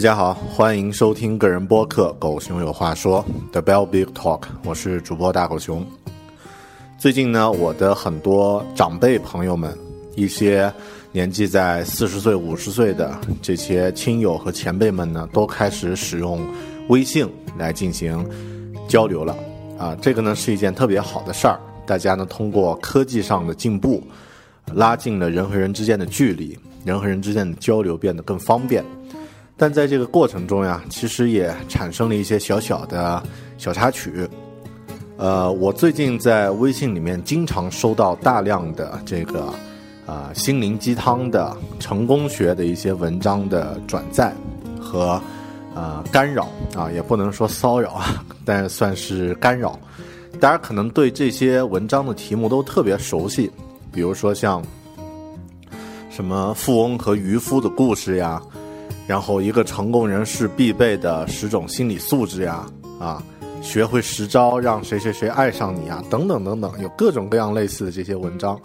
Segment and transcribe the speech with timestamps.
[0.00, 5.86] 大家好，欢迎收听个人播客《狗熊有话说》The Bell Big Talk，我是主播大狗熊。
[6.98, 9.76] 最近呢，我的很多长辈朋友们，
[10.16, 10.72] 一些
[11.12, 16.40] 年纪在四十岁、五十岁的这些亲友和前辈们呢，都开始使用
[16.88, 18.26] 微信来进行
[18.88, 19.36] 交流了。
[19.78, 24.02] 啊，这个呢是一件特别好的事儿，大家呢通过科技上的进步，
[24.72, 28.82] 拉近了人和人之间的距离，人和人之间的交流变得更方便。
[29.60, 33.22] 但在这个过程中呀，其实也产生了一些小小的
[33.58, 34.26] 小插曲。
[35.18, 39.52] 呃，我最近在微信里面经常收到大量的这个
[40.06, 44.32] 啊心灵鸡汤的成功学的一些文章的转载
[44.80, 45.20] 和
[45.74, 49.78] 呃干扰啊，也不能说骚扰啊，但算是干扰。
[50.40, 53.50] 大家可能对这些文章的题目都特别熟悉，
[53.92, 54.64] 比如说像
[56.08, 58.40] 什么富翁和渔夫的故事呀。
[59.10, 62.64] 然后，一个成功人士必备的十种心理素质呀，
[63.00, 63.20] 啊，
[63.60, 68.56] 学会十招让谁谁谁爱上你啊，等等等等，有各种各样类似的这些文章，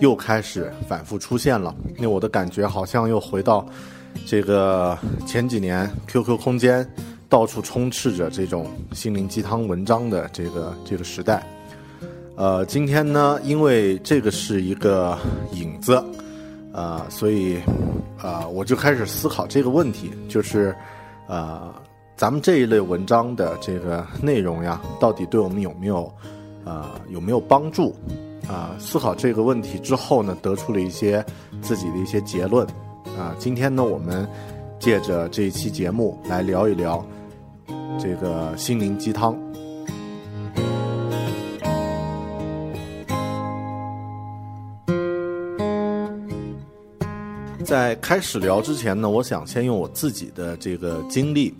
[0.00, 1.72] 又开始反复出现了。
[1.98, 3.64] 那我的感觉好像又回到
[4.26, 6.84] 这个前几年 QQ 空间
[7.28, 11.46] 到处充斥着这种心灵鸡汤文章的这个这个时代。
[12.34, 15.16] 呃，今天呢，因为这个是一个
[15.52, 16.02] 影子。
[16.72, 17.60] 呃，所以，
[18.22, 20.74] 呃，我就开始思考这个问题，就是，
[21.26, 21.72] 呃，
[22.16, 26.12] 咱们这一类文章的这个内容呀，到底对我们有没有，
[26.64, 27.94] 呃，有没有帮助？
[28.48, 31.24] 啊，思考这个问题之后呢，得出了一些
[31.60, 32.66] 自己的一些结论。
[33.18, 34.28] 啊，今天呢，我们
[34.78, 37.04] 借着这一期节目来聊一聊
[38.00, 39.36] 这个心灵鸡汤。
[47.72, 51.54] 在开始聊之前呢，我想先用我自己的这个经历，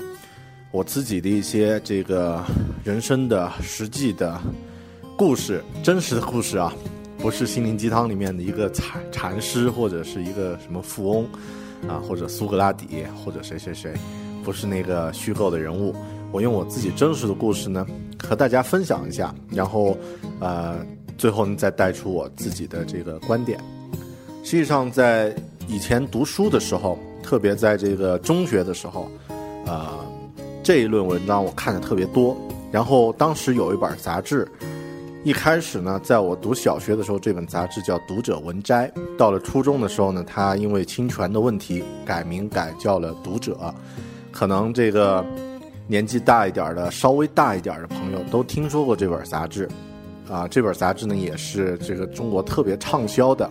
[0.70, 2.44] 我自己的一些这个
[2.84, 4.38] 人生的实际的
[5.16, 6.70] 故事，真实的故事啊，
[7.16, 11.24] 不是心灵鸡汤里面的一个禅禅师或者是一个什么富翁
[11.88, 13.94] 啊，或者苏格拉底或者谁谁谁，
[14.44, 15.96] 不是那个虚构的人物。
[16.30, 17.86] 我用我自己真实的故事呢，
[18.22, 19.96] 和大家分享一下，然后
[20.40, 20.76] 呃，
[21.16, 23.58] 最后呢再带出我自己的这个观点。
[24.44, 25.34] 实际上在。
[25.72, 29.10] 以前读书的时候，特别在这个中学的时候，
[29.64, 29.88] 呃，
[30.62, 32.36] 这一论文章我看的特别多。
[32.70, 34.46] 然后当时有一本杂志，
[35.24, 38.86] 一开始呢，在我读小学的时候，这本杂志叫《读者文摘》。
[39.16, 43.54] 到了初中的时候呢，它因为侵权的问题改名改叫了《读者》。
[44.30, 45.24] 可能这个
[45.86, 49.66] 年纪大一点的、稍微大一点的朋友都听说过这本杂志。
[50.30, 53.50] 啊，这本杂志呢，也是这个中国特别畅销的。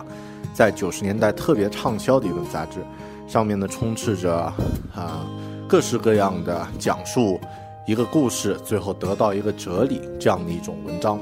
[0.52, 2.80] 在九十年代特别畅销的一本杂志，
[3.26, 4.52] 上面呢充斥着
[4.94, 5.26] 啊
[5.68, 7.40] 各式各样的讲述
[7.86, 11.18] 一个故事，最后得到一个哲理这样的一种文章。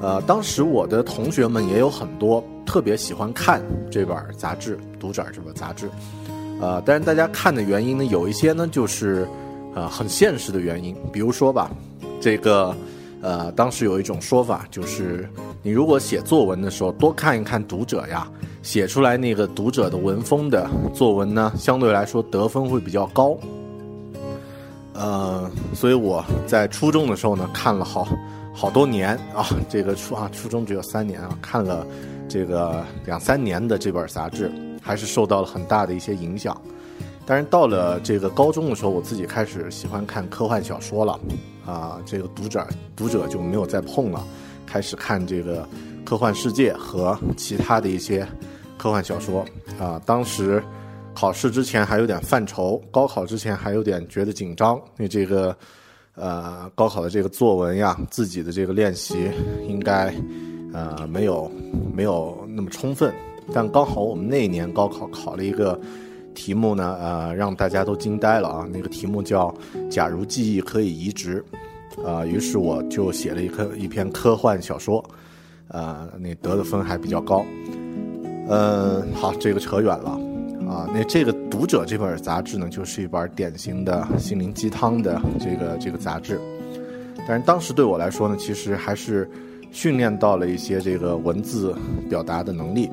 [0.00, 3.60] 呃，当时我的同学们也有很多特别喜欢看
[3.90, 5.90] 这本杂志《读者》这本杂志。
[6.60, 9.28] 呃，但是大家看的原因呢，有一些呢就是
[9.74, 11.70] 呃很现实的原因，比如说吧，
[12.20, 12.74] 这个。
[13.20, 15.28] 呃，当时有一种说法，就是
[15.62, 18.30] 你如果写作文的时候多看一看读者呀，
[18.62, 23.36] 写出来那个读者的文风的作文呢，相对来说得分会比较高。
[24.94, 28.06] 呃，所以我在初中的时候呢，看了好
[28.54, 31.86] 好多年啊，这个初啊初中只有三年啊，看了
[32.28, 34.50] 这个两三年的这本杂志，
[34.80, 36.60] 还是受到了很大的一些影响。
[37.28, 41.20] 但是到了这个高中的时候，我自己开始喜欢看科幻小说了，
[41.66, 42.66] 啊，这个读者
[42.96, 44.26] 读者就没有再碰了，
[44.66, 45.68] 开始看这个
[46.06, 48.26] 科幻世界和其他的一些
[48.78, 49.44] 科幻小说
[49.78, 50.62] 啊，当时。
[51.14, 55.56] 考试之前还有点犯愁，高考之前还有点觉得紧张，因为这个，
[56.14, 59.28] 呃，高考的这个作文呀，自己的这个练习
[59.66, 60.14] 应该，
[60.72, 61.50] 呃，没有
[61.92, 63.12] 没有那么充分。
[63.52, 65.76] 但刚好我们那一年高考考了一个
[66.38, 68.68] 题目呢，呃，让大家都惊呆了啊！
[68.72, 69.52] 那个题目叫
[69.90, 71.44] “假如记忆可以移植”，
[72.06, 75.04] 啊，于是我就写了一科一篇科幻小说，
[75.66, 77.44] 呃，那得的分还比较高。
[78.48, 80.10] 嗯，好，这个扯远了。
[80.70, 86.40] 啊，那这个《读者》这本杂志呢，就是一本典型的心灵鸡汤的这个这个杂志。
[87.26, 89.28] 但是当时对我来说呢，其实还是
[89.72, 91.74] 训练到了一些这个文字
[92.08, 92.88] 表达的能力。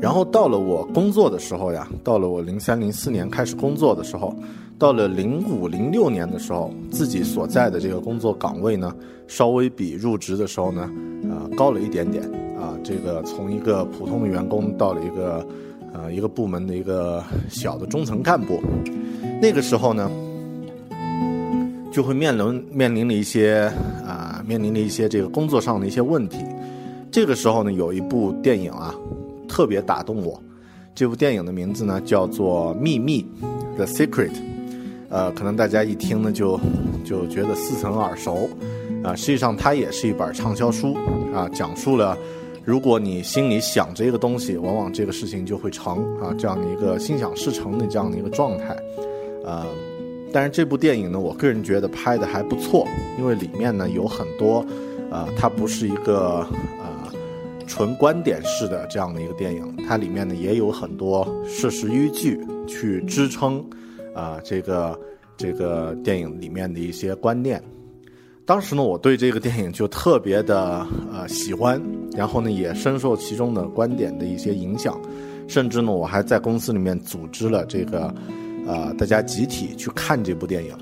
[0.00, 4.34] 然后到了我工作的时候呀，到了我零三零四年开始工作的时候，
[4.78, 8.94] 到了零五零六年的时候，自己所在的这个工作岗位呢，
[9.26, 10.90] 稍微比入职的时候呢，
[11.28, 12.22] 呃，高了一点点
[12.58, 12.78] 啊。
[12.84, 15.46] 这个从一个普通的员工到了一个。
[15.90, 18.60] 呃，一个部门的一个小的中层干部，
[19.40, 20.08] 那个时候呢，
[21.90, 23.72] 就会面临面临了一些
[24.06, 26.44] 啊，面临了一些这个工作上的一些问题。
[27.10, 28.94] 这个时候呢，有一部电影啊，
[29.48, 30.40] 特别打动我。
[30.94, 33.26] 这部电影的名字呢，叫做《秘密》
[33.76, 34.32] （The Secret）。
[35.08, 36.60] 呃，可能大家一听呢，就
[37.04, 38.50] 就觉得似曾耳熟
[39.02, 39.14] 啊。
[39.16, 40.94] 实际上，它也是一本畅销书
[41.34, 42.16] 啊，讲述了。
[42.64, 48.76] 如果你心里想着一个东西，往往这个事情就会成啊，这样的一个心想事成的这样的一个状态，
[49.42, 49.64] 呃，
[50.30, 52.86] 但是这部电影呢，我个人觉得拍的还不错，
[53.18, 54.62] 因为里面呢有很多，
[55.10, 56.46] 呃，它不是一个
[56.82, 56.97] 呃
[57.68, 63.64] 纯观点式的这样的一个电影，它里面呢也有很多事实依据去支撑，
[64.14, 64.98] 啊，这个
[65.36, 67.62] 这个电影里面的一些观念。
[68.46, 71.80] 当时呢，我对这个电影就特别的呃喜欢，
[72.16, 74.98] 然后呢也深受其中的观点的一些影响，
[75.46, 78.12] 甚至呢我还在公司里面组织了这个，
[78.66, 80.74] 呃大家集体去看这部电影。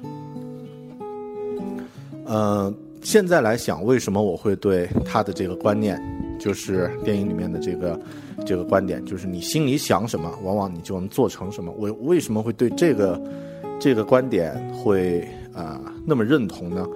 [2.29, 2.73] 嗯，
[3.03, 6.01] 现在来想，为什么我会对他的这个观念，
[6.47, 7.99] 就是电影里面的这个
[8.47, 11.75] 这个观点，就是你心里想什么，往往你就能做成什么。
[11.77, 13.21] 我为什么会对这个
[13.81, 16.87] 这个观点会啊那么认同呢？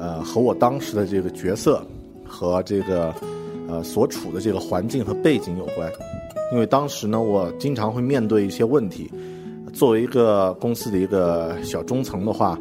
[0.00, 1.80] 呃，和我当时的这个角色
[2.26, 3.14] 和这个
[3.68, 5.88] 呃所处的这个环境和背景有关，
[6.52, 9.08] 因为当时呢，我经常会面对一些问题。
[9.72, 12.58] 作为一个公司的一个小中层的话，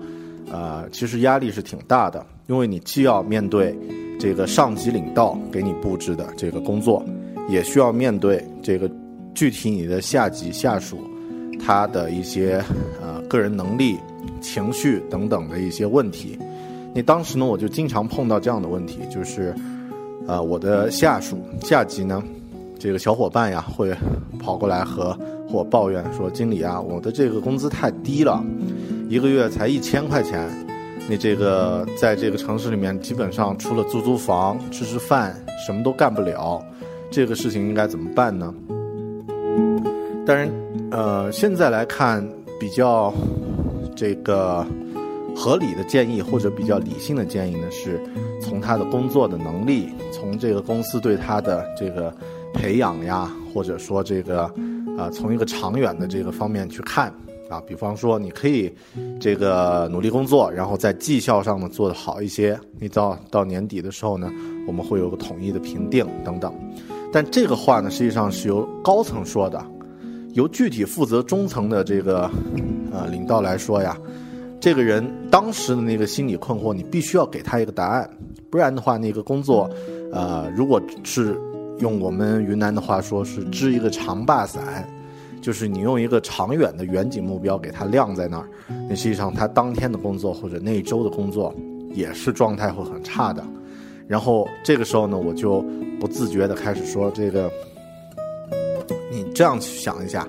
[0.52, 3.76] 呃，其实压力是挺大的，因为你既要面对
[4.20, 7.04] 这个上级领导给你布置的这个工作，
[7.48, 8.90] 也需要面对这个
[9.34, 10.98] 具体你的下级下属
[11.60, 12.64] 他的一些
[13.02, 13.98] 呃个人能力、
[14.42, 16.38] 情绪等等的一些问题。
[16.94, 19.54] 你当时呢，我就经常碰到这样的问题，就是，
[20.26, 22.24] 呃，我的下属下级呢，
[22.80, 23.94] 这个小伙伴呀，会
[24.40, 25.16] 跑过来和
[25.52, 28.44] 我抱怨说：“经理啊，我的这个工资太低了，
[29.10, 30.50] 一个月才一千块钱，
[31.08, 35.36] 你这个在这个城市里面，基本上除了租租房、吃吃饭，
[35.66, 36.64] 什么都干不了，
[37.10, 38.54] 这个事情应该怎么办呢？”
[40.26, 40.50] 当然，
[40.92, 42.28] 呃，现在来看
[42.60, 43.14] 比较
[43.96, 44.66] 这个。
[45.40, 48.02] 合理的建议或者比较理性的建议呢，是
[48.42, 52.12] 从他的工作的能力，从这个公司对他的这个
[52.56, 54.52] 培养呀，或者说这个
[54.98, 57.14] 啊，从一个长远的这个方面去看
[57.50, 58.74] 啊，比方说你可以
[59.20, 64.32] 这个努力工作，然后在绩效上呢做得好一些，你到到年底的时候呢，
[64.68, 66.54] 我们会有个统一的评定等等。
[67.12, 69.66] 但这个话呢，实际上是由高层说的，
[70.34, 72.30] 由具体负责中层的这个
[72.92, 73.98] 呃领导来说呀。
[74.60, 78.10] 这个人当时的那个心理困惑，你必须要给他一个答案，
[78.50, 79.70] 不然的话，那个工作，
[80.12, 81.40] 呃，如果是
[81.78, 84.86] 用我们云南的话说，是支一个长把伞，
[85.48, 88.50] 就是你用一个长远的远景目标给他亮在那儿，
[88.90, 91.56] 那实际上他当天的工作或者那一周的工作
[91.94, 93.42] 也是状态会很差的。
[94.10, 95.64] 然后这个时候呢，我就
[96.02, 97.50] 不自觉的开始说这个，
[99.10, 100.28] 你这样去想一下，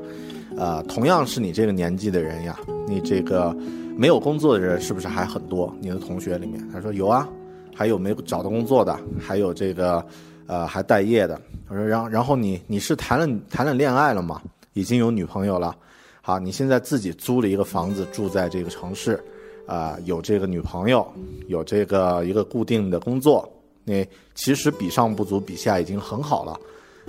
[0.56, 2.56] 呃，同样是你这个年纪的人呀，
[2.86, 3.52] 你这个。
[3.96, 5.74] 没有工作的人是不是还很多？
[5.80, 7.28] 你的同学里面，他说有啊，
[7.74, 10.06] 还有没找到工作的，还有这个，
[10.46, 11.36] 呃，还待业的。
[11.66, 14.40] 我说，然然后你你是谈了谈了恋爱了吗？
[14.78, 15.76] 已经有女朋友了，
[16.22, 19.20] 好，你现在自己租了一个房子住在这个城市，
[19.66, 21.04] 啊、有这个女朋友，
[21.48, 24.06] 有这个一个固定的工作，那
[24.36, 26.60] 其实比上不足，比下已经很好了。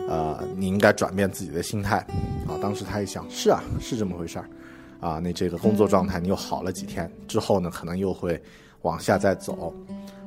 [0.08, 1.98] 呃，你应该转变自己的心态
[2.48, 2.58] 啊。
[2.60, 4.50] 当时他一想，是啊，是这么回事儿
[5.00, 5.20] 啊。
[5.20, 8.42] 那这个工作状态你又好了几天之后呢，可能又会
[8.82, 9.72] 往下再走。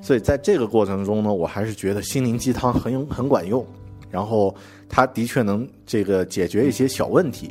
[0.00, 3.66] 所以在这个过程中呢，我还是觉得心灵鸡汤很有很管用，
[4.10, 4.54] 然后
[4.92, 7.50] 它的确能这个解决一些小问题。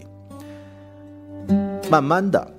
[1.90, 2.50] 慢慢的，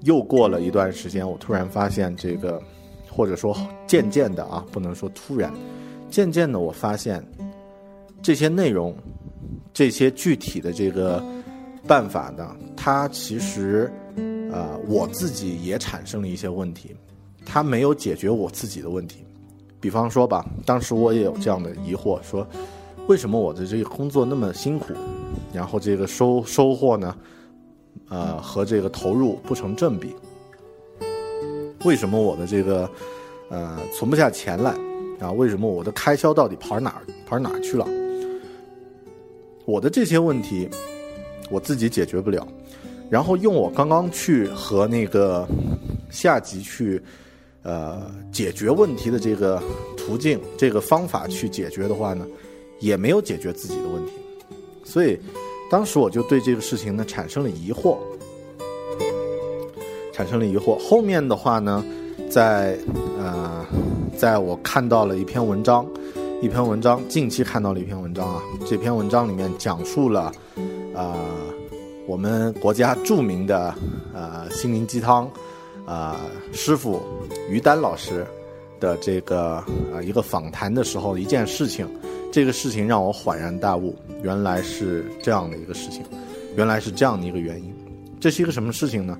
[0.00, 2.60] 又过了一段时间，我突然发现这个，
[3.08, 3.56] 或者说
[3.86, 5.54] 渐渐的啊，不能说突然，
[6.10, 7.24] 渐渐的我发现
[8.20, 8.94] 这些内容，
[9.72, 11.24] 这些具体的这个
[11.86, 13.90] 办法呢，它其实
[14.52, 16.94] 呃我自己也产生了一些问题，
[17.46, 19.24] 它没有解决我自己的问题。
[19.80, 22.46] 比方说吧，当时我也有这样的疑惑，说
[23.08, 24.94] 为什么我的这个工作那么辛苦，
[25.52, 27.16] 然后这个收收获呢，
[28.08, 30.14] 呃和这个投入不成正比？
[31.84, 32.88] 为什么我的这个
[33.50, 34.70] 呃存不下钱来
[35.20, 35.32] 啊？
[35.32, 37.86] 为什么我的开销到底跑哪儿跑哪儿去了？
[39.64, 40.68] 我的这些问题
[41.50, 42.46] 我自己解决不了，
[43.10, 45.46] 然后用我刚刚去和那个
[46.08, 47.02] 下级去
[47.62, 49.60] 呃解决问题的这个
[49.96, 52.26] 途径、这个方法去解决的话呢，
[52.82, 54.12] 也没有解决自己的问题，
[54.82, 55.16] 所以
[55.70, 57.96] 当时我就对这个事情呢产生了疑惑，
[60.12, 60.76] 产生了疑惑。
[60.78, 61.84] 后面的话呢，
[62.28, 62.76] 在
[63.16, 63.64] 呃，
[64.18, 65.86] 在我看到了一篇文章。
[66.42, 68.42] 一篇文章，近期看到了一篇文章啊。
[68.66, 70.32] 这篇文章里面讲述了，
[70.92, 71.14] 啊、
[72.04, 73.72] 我们国家著名的
[74.12, 75.30] 呃心灵鸡汤，
[75.86, 76.20] 啊
[76.52, 77.00] 师傅
[77.48, 78.26] 于丹老师
[78.80, 79.62] 的这个
[79.94, 81.88] 呃一个访谈的时候一件事情。
[82.32, 86.02] 这个事情让我恍然大悟，原来是这样的一个事情，
[86.56, 87.70] 原来是这样的一个原因。
[88.18, 89.18] 这是一个什么事情呢？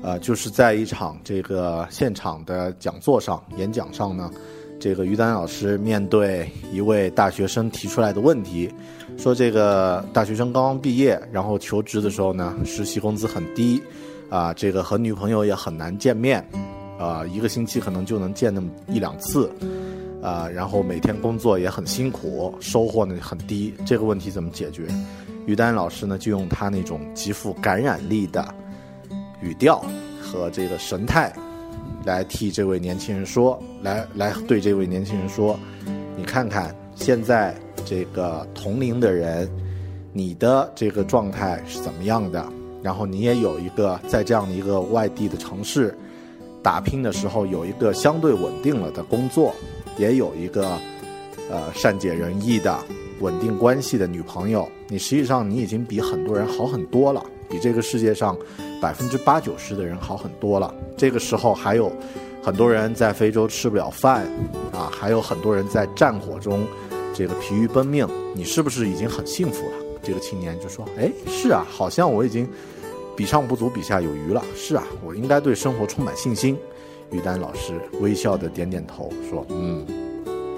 [0.00, 4.30] 呃，就是在一场这个现场的讲座上、演讲上呢。
[4.78, 8.68] 这个于丹老师面对一位大学生提出来的问题，
[9.16, 13.80] 说这个大学生刚刚毕业，然后求职的时候呢，实习工资很低，
[14.28, 16.44] 啊，这个和女朋友也很难见面，
[16.98, 19.48] 啊，一个星期可能就能见那么一两次，
[20.22, 24.86] 啊，然后每天工作也很辛苦，收获呢很低，这个问题怎么解决？
[25.44, 28.54] 于丹老师呢就用他那种极富感染力的
[29.42, 29.84] 语调
[30.22, 31.32] 和这个神态。
[32.04, 35.56] 来替这位年轻人说，来来对这位年轻人说，
[36.16, 39.48] 你看看现在这个同龄的人，
[40.12, 42.44] 你的这个状态是怎么样的？
[42.82, 45.96] 然后你也有一个在这样的一个外地的城市
[46.60, 49.54] 打拼的时候，有一个相对稳定了的工作，
[49.96, 50.78] 也有一个
[51.50, 52.78] 呃善解人意的
[53.20, 54.68] 稳定关系的女朋友。
[54.88, 58.36] 你实际上你已经比很多人好很多了，比这个世界上。
[58.80, 60.74] 百分之八九十的人好很多了。
[60.96, 61.92] 这个时候还有
[62.42, 64.26] 很多人在非洲吃不了饭，
[64.72, 66.66] 啊，还有很多人在战火中
[67.14, 68.04] 这个疲于奔命。
[68.34, 69.76] 你是不是已经很幸福了？
[70.02, 72.44] 这个青年就说：“哎，是啊，好像我已经
[73.16, 74.42] 比上不足，比下有余了。
[74.56, 76.58] 是啊，我应该对生活充满信心。”
[77.12, 79.86] 于丹老师微笑的点点头，说：“嗯，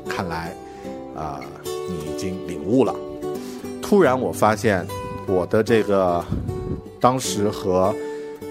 [0.08, 0.54] 看来
[1.14, 1.40] 啊、
[1.88, 2.94] 你已经领悟了。”
[3.82, 4.86] 突然，我发现
[5.26, 6.24] 我的这个
[7.00, 7.94] 当时和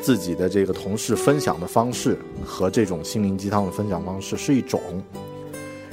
[0.01, 4.79] 自己的这个同事分享的方式和这种心灵鸡汤的分享方式是一种，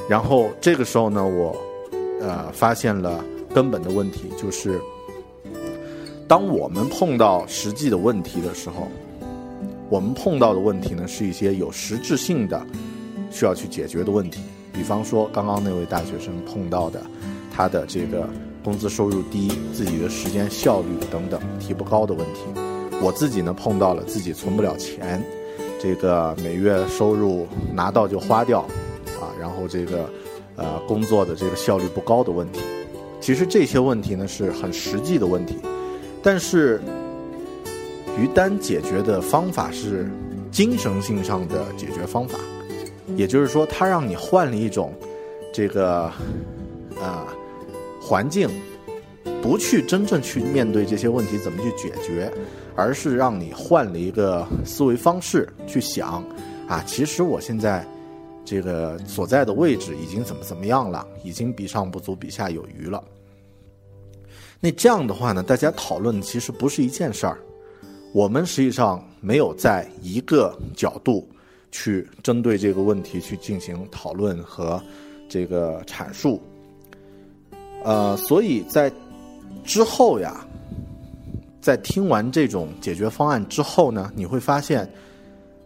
[0.09, 1.57] 然后这个时候呢，我
[2.21, 3.25] 呃发现了
[3.55, 4.81] 根本的问题，就是
[6.29, 8.89] 当我们碰到实际的问题的时候，
[9.91, 12.65] 我们碰到的问题呢是一些有实质性的
[13.29, 14.41] 需要去解决的问题，
[14.73, 17.03] 比方说刚刚那位大学生碰到的
[17.53, 18.29] 他的这个
[18.63, 22.43] 工资收入低、自己的时间效率等等提不高的问题。
[23.03, 25.21] 我自己呢碰到了自己存不了钱，
[25.81, 28.61] 这个每月收入拿到就花掉，
[29.21, 30.09] 啊，然后这个
[30.55, 32.61] 呃工作的这个效率不高的问题。
[33.21, 35.57] 其实这些问题呢是很实际的问题，
[36.23, 36.81] 但是
[38.21, 40.11] 于丹解决的方法是
[40.51, 42.39] 精神性上的解决方法，
[43.17, 44.93] 也就是说，他让你换了一种
[45.55, 46.03] 这个
[47.01, 47.27] 啊、
[48.01, 48.49] 环境。
[49.43, 52.31] 不去真正去面对这些问题怎么去解决，
[52.77, 56.23] 而是让你换了一个思维方式去想，
[56.69, 57.83] 啊，其实我现在
[58.45, 63.03] 这个所在的位置已经怎么怎么样了，已经比上不足，比下有余了。
[64.61, 67.39] 那这样的话呢，大家讨论其实不是一件事儿，
[68.13, 71.29] 我们实际上没有在一个角度
[71.71, 74.83] 去针对这个问题去进行讨论和
[75.29, 76.41] 这个阐述，
[77.85, 78.93] 呃，所以在。
[79.65, 80.47] 之后呀，
[81.61, 84.89] 在听完这种解决方案之后呢，你会发现，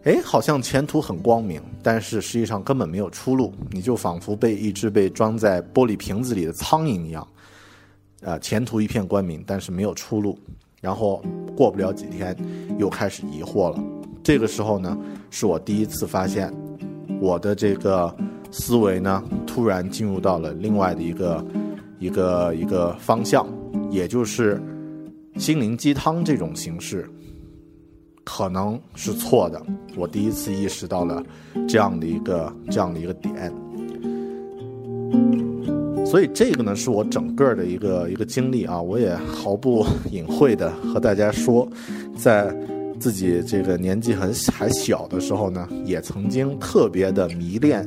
[0.03, 3.53] 哎，好像前途很光明，但是实际上根本没有出路。
[3.69, 7.25] 你就仿佛被一只被装在玻璃瓶子里的苍蝇一样，
[8.21, 10.37] 呃，前途一片光明，但是没有出路。
[10.85, 11.19] 然后
[11.57, 12.37] 过不了几天，
[12.77, 13.83] 又开始疑惑了。
[14.21, 14.95] 这个时候呢，
[15.31, 16.53] 是我第一次发现，
[17.19, 18.15] 我的这个
[18.51, 21.43] 思维呢，突然进入到了另外的一个
[21.97, 23.47] 一个一个方向，
[23.89, 24.61] 也就是
[25.37, 27.09] 心灵鸡汤这种形式
[28.23, 29.59] 可能是错的。
[29.97, 31.23] 我第一次意识到了
[31.67, 33.51] 这样的一个这样的一个点。
[36.05, 41.67] 所以这个呢，是我整个的一个一个经历啊，我也毫不 隐晦的和大家说，
[42.15, 42.55] 在
[42.99, 47.85] 自己这个年纪很还小的时候呢，也曾经特别的迷恋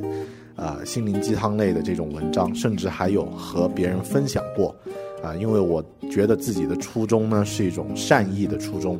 [0.55, 4.75] 啊心灵鸡汤类的这种文章，甚至还有和别人分享过
[5.23, 8.99] 啊，因为我觉得自己的初衷呢是一种善意的初衷，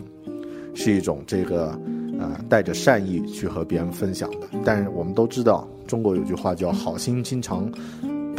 [0.74, 1.78] 是一种这个
[2.18, 4.48] 呃带着善意去和别人分享的。
[4.66, 7.72] 但是我们都知道，中国有句话叫“好心经常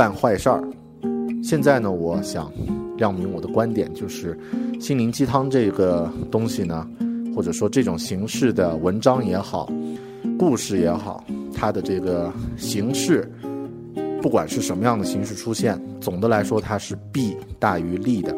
[0.00, 0.64] 办坏事儿”。
[1.44, 2.50] 现在呢，我想
[2.96, 4.34] 亮明我的观点，就是
[4.80, 6.88] 心灵鸡汤这个东西呢，
[7.36, 9.70] 或者说这种形式的文章也好，
[10.38, 11.22] 故事也好，
[11.54, 13.30] 它的这个形式，
[14.22, 18.34] 不管是什么样的形式出现，总的来说它是弊大于利的。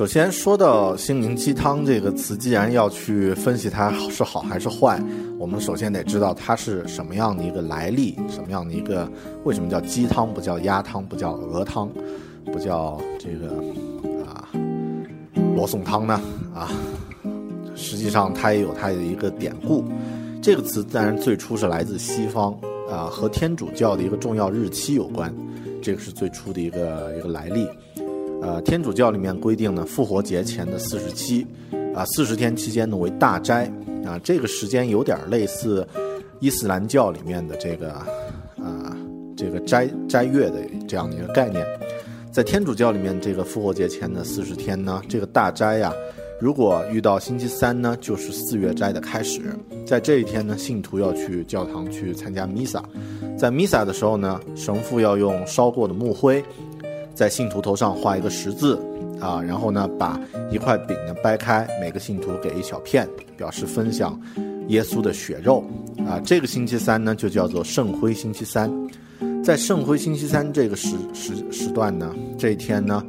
[0.00, 4.98] 首先说到心灵鸡汤这个词，既然要去分析它是好还是坏，
[5.38, 9.06] 我们首先得知道它是什么样的一个来历，什么样的一个
[9.44, 11.90] 为什么叫鸡汤不叫鸭汤不叫鹅汤，
[12.46, 13.62] 不叫这个
[14.24, 14.48] 啊
[15.54, 16.18] 罗宋汤呢？
[16.54, 16.72] 啊，
[17.76, 19.84] 实际上它也有它的一个典故。
[20.40, 22.58] 这个词当然最初是来自西方
[22.90, 25.30] 啊，和天主教的一个重要日期有关，
[25.82, 27.68] 这个是最初的一个一个来历。
[28.42, 31.46] 呃，天主教里面规定呢，复活节前的四十七，
[31.94, 33.70] 啊，四十天期间呢为大斋，
[34.04, 35.86] 啊，这个时间有点类似
[36.40, 38.96] 伊斯兰教里面的这个，啊，
[39.36, 40.56] 这个斋斋月的
[40.88, 41.64] 这样的一个概念。
[42.32, 45.92] 在天主教里面，这个复活节前的四十天呢，这个大斋呀，
[46.40, 49.42] 如果遇到星期三呢，就是四月斋的开始。
[49.84, 52.82] 在这一天呢，信徒要去教堂去参加弥撒，
[53.36, 56.42] 在弥撒的时候呢，神父要用烧过的木灰。
[57.20, 58.80] 在信徒头上画一个十字，
[59.20, 60.18] 啊，然后呢，把
[60.50, 63.06] 一块饼呢掰开，每个信徒给一小片，
[63.36, 64.18] 表示分享
[64.68, 65.62] 耶稣的血肉，
[65.98, 68.72] 啊，这个星期三呢就叫做圣灰星期三，
[69.44, 73.04] 在圣灰星期三这个时时时段呢，这一天呢，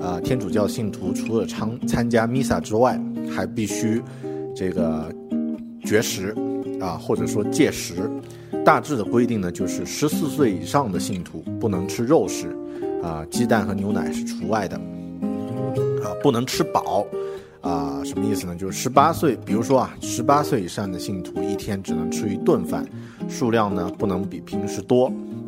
[0.00, 2.96] 啊，天主教信徒除了参参加弥撒之外，
[3.34, 4.00] 还必须
[4.54, 5.12] 这个
[5.84, 6.32] 绝食，
[6.80, 8.08] 啊，或者说戒食，
[8.64, 12.56] 大致的规定呢就是十四岁以上的信徒不能吃肉食。
[13.06, 14.76] 啊，鸡蛋和牛奶是除外的，
[16.02, 17.06] 啊，不能吃饱，
[17.60, 18.56] 啊，什么意思呢？
[18.56, 22.84] 就是十八岁，比如说啊，十八岁以上的信徒一天只能吃一顿饭，
[23.28, 25.06] 数量呢不能比平时多，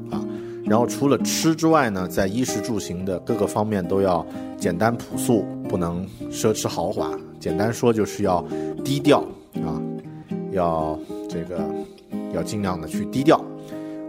[0.09, 0.25] 啊，
[0.67, 4.25] 然后除了吃之外呢，在衣食住行的各个方面都要
[4.57, 7.11] 简单朴素，不能奢侈豪华。
[7.41, 8.41] 简单说就是要
[8.85, 9.19] 低调
[9.67, 9.83] 啊，
[10.53, 10.97] 要
[11.29, 11.59] 这个
[12.33, 13.45] 要尽量的去低调，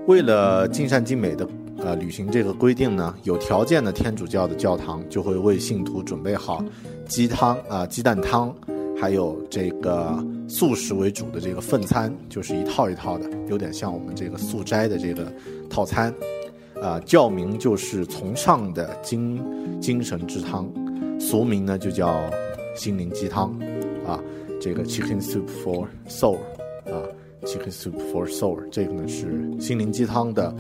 [0.05, 1.47] 为了尽善尽美的。
[1.81, 6.63] 呃，履行这个规定呢，有条件的天主教的教堂就会为信徒准备好
[7.07, 8.53] 鸡汤啊、鸡蛋汤，
[8.99, 15.31] 还有这个素食为主的这个份餐，就是一套一套的，有点像我们这个素斋的这个
[15.69, 16.13] 套餐。
[16.81, 19.41] 啊，教名就是从上的精
[19.81, 20.69] 精神之汤，
[21.19, 22.21] 俗名呢就叫
[22.75, 23.49] 心灵鸡汤。
[24.07, 24.17] 啊，
[24.61, 26.37] 这个 Chicken Soup for Soul，
[26.85, 27.03] 啊。
[27.45, 29.27] Chicken soup for soul，这个呢是
[29.59, 30.53] 心灵鸡汤的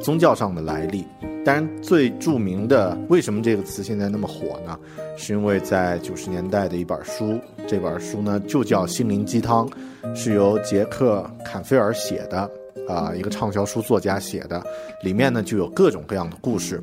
[0.00, 1.04] 宗教上的来历。
[1.44, 4.78] 当然，最著名的为什么这个词现在那么火呢？
[5.16, 9.68] 是因为在九十年代的一本书，这本书呢就叫《心灵鸡汤》，
[10.14, 12.50] 是由杰克·坎菲尔写的，
[12.88, 14.62] 啊，一个畅销书作家写的，
[15.02, 16.82] 里面呢就有各种各样的故事，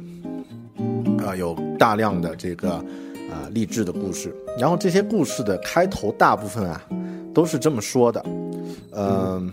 [1.26, 2.72] 啊，有大量的这个
[3.30, 4.34] 啊励志的故事。
[4.58, 6.82] 然后这些故事的开头大部分啊
[7.34, 8.24] 都是这么说的。
[8.96, 9.52] 嗯，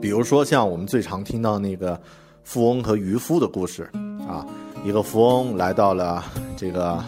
[0.00, 2.00] 比如说像我们最常听到那个
[2.44, 3.88] 富翁和渔夫的故事
[4.28, 4.46] 啊，
[4.84, 6.24] 一个富翁来到了
[6.56, 7.02] 这个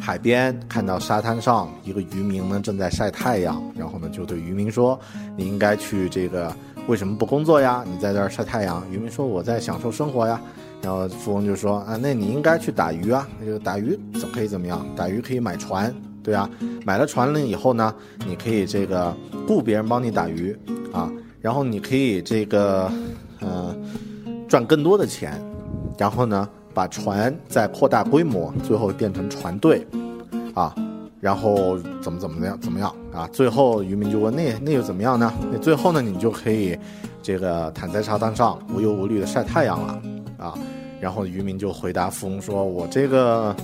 [0.00, 4.98] 海边，看到沙滩上一个渔民呢正在晒太阳，然后呢就对渔民说
[5.36, 6.52] ：“你应该去这个
[6.88, 7.84] 为什么不工作呀？
[7.86, 10.40] 你在这儿晒太阳。”渔民说：“我在享受生活呀。”
[10.82, 14.84] 然后富翁就说：“啊，那你应该去打鱼啊，那就打鱼怎可以怎么样？
[14.96, 16.48] 打鱼可以买船。”对啊，
[16.84, 17.94] 买了船了以后呢，
[18.26, 19.14] 你可以这个
[19.46, 20.56] 雇别人帮你打鱼
[20.92, 22.90] 啊，然后你可以这个，
[23.40, 23.74] 呃，
[24.48, 25.42] 赚更多的钱，
[25.98, 29.86] 然后呢，把船再扩大规模，最后变成船队，
[30.54, 30.74] 啊，
[31.20, 33.28] 然后怎么怎么样怎么样啊？
[33.32, 35.32] 最后渔民就问：那那又怎么样呢？
[35.50, 36.78] 那最后呢，你就可以
[37.22, 40.02] 这个躺在沙滩上无忧无虑的晒太阳了
[40.36, 40.54] 啊。
[41.00, 43.56] 然后渔民就回答富翁说：“我这个，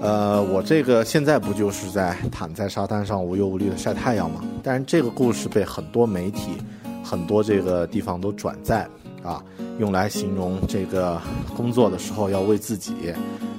[0.00, 6.52] 呃，我这个现在不就是在躺在沙滩上无忧无虑的晒太阳吗？”但是这个故事被很多媒体、
[7.02, 8.88] 很多这个地方都转载。
[9.24, 9.42] 啊，
[9.80, 11.20] 用来形容这个
[11.56, 12.94] 工作的时候要为自己，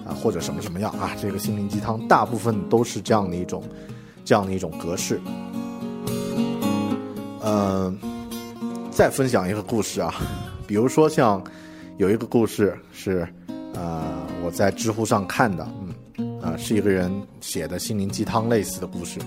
[0.08, 3.62] 啊或者什么什么样啊，这个心灵鸡汤大部分都是这样的一种，
[4.24, 5.20] 这样的一种格式。
[7.44, 7.96] 嗯，
[8.90, 10.16] 再分享一个故事啊，
[10.66, 11.44] 比如说像
[11.98, 13.28] 有一个故事是，
[13.74, 14.02] 呃，
[14.44, 15.68] 我在知乎上看的，
[16.50, 19.20] 啊是一个人写的心灵鸡汤类似的故事，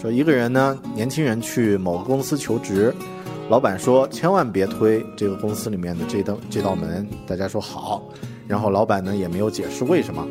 [0.00, 2.94] 说一个人呢，年轻人去某个公司求职。
[3.50, 8.02] 老板说：“千万别推这个公司里面的这道这道门。”大家说好。
[8.46, 10.26] 然后老板呢也没有解释为什么，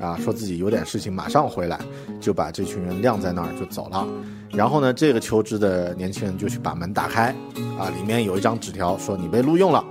[0.00, 1.78] 啊，说自己有点事情，马上回来，
[2.20, 4.06] 就把这群人晾在那儿就走了。
[4.50, 7.34] 然后呢，这个求职的年轻人就去把门打开，
[7.78, 9.84] 啊，里面有一张纸条说：“你被录用了。”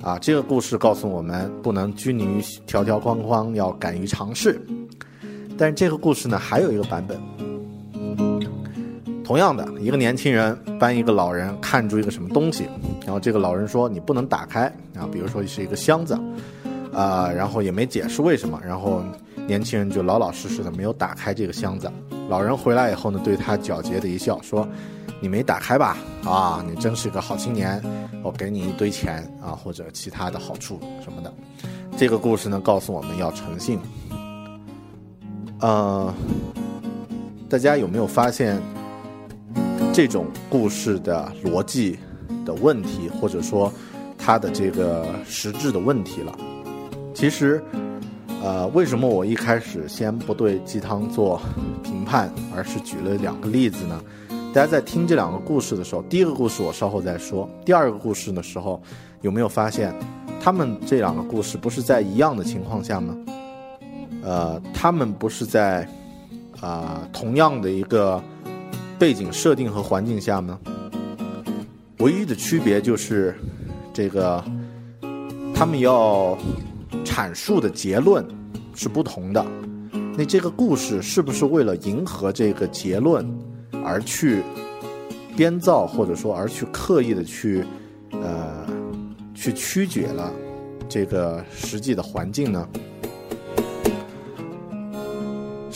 [0.00, 4.60] 啊，这个故事告诉我们，不能拘泥于条条框框，要敢于尝试。
[5.60, 7.20] 但是这个故事呢，还有一个版本。
[9.22, 12.66] 同样的一个年轻人帮一个老人看住一个什么东西，
[13.04, 14.64] 然后这个老人说你不能打开
[14.98, 16.18] 啊，比如说是一个箱子，
[16.94, 19.02] 啊，然后也没解释为什么，然后
[19.46, 21.92] 年轻人就老老实实的没有打开这个箱子。
[22.30, 24.66] 老人回来以后呢，对他皎洁的一笑说
[25.20, 25.98] ：“你没打开吧？
[26.24, 27.82] 啊，你真是个好青年，
[28.24, 31.30] 我给你一堆钱啊，或者其他的好处什么的。”
[31.98, 33.78] 这个故事呢，告诉我们要诚信。
[35.60, 36.12] 呃，
[37.48, 38.60] 大家有没有发现？
[39.92, 41.98] 这种故事的逻辑
[42.46, 43.70] 的问题，或者说
[44.16, 46.32] 它的这个实质的问题了。
[47.12, 47.60] 其实，
[48.42, 51.40] 呃，为什么我一开始先不对鸡汤做
[51.82, 54.00] 评判，而是举了两个例子呢？
[54.54, 57.50] 大家在听这两个故事的时候，第一个故事我稍后再说。
[57.64, 58.80] 第二个故事的时候，
[59.22, 59.92] 有没有发现，
[60.40, 63.14] 他们这两个故事不是在一样的情况下吗？
[64.22, 65.88] 呃，他们不是在
[66.60, 68.22] 啊同样的一个。
[68.98, 70.60] 背景设定和环境下呢，
[72.00, 73.34] 唯一的区别就是，
[73.94, 74.44] 这个
[75.54, 76.36] 他们要
[77.02, 78.22] 阐述的结论
[78.74, 79.42] 是不同的。
[80.18, 83.26] 那这个故事是不是为了迎合这个结论
[83.82, 84.42] 而去
[85.34, 87.64] 编造，或者说而去刻意的去
[88.10, 88.66] 呃
[89.34, 90.30] 去曲解了
[90.90, 92.68] 这个实际的环境呢？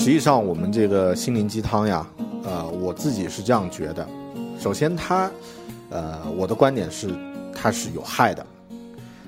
[0.05, 2.07] 实际上，我们这个心灵鸡汤呀。
[2.45, 4.07] 呃，我自己是这样觉得。
[4.61, 5.31] 首先，它，
[5.89, 7.09] 呃，我的观点是，
[7.55, 8.45] 它是有害的。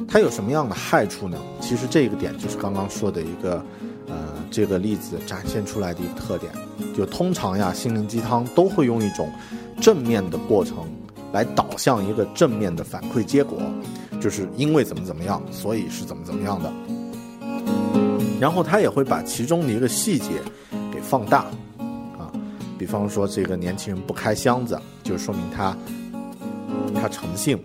[0.07, 1.39] 它有什么样的害处呢？
[1.63, 3.65] 其实这个点就是刚刚说的一个，
[4.07, 4.15] 呃，
[4.51, 6.53] 这个例子展现出来的一个特点。
[6.95, 9.33] 就通常呀，心灵鸡汤都会用一种
[9.81, 10.77] 正面的过程
[11.33, 13.57] 来导向一个正面的反馈结果，
[14.21, 16.71] 就是因为怎么怎么样，所以是怎么怎么样的。
[18.41, 20.31] 然后他也会把其中的一个细节
[20.93, 21.45] 给放大。
[22.19, 22.31] 啊
[22.79, 25.77] 比方说，这个年轻人不开箱子，就说明他
[26.95, 27.59] 他诚信。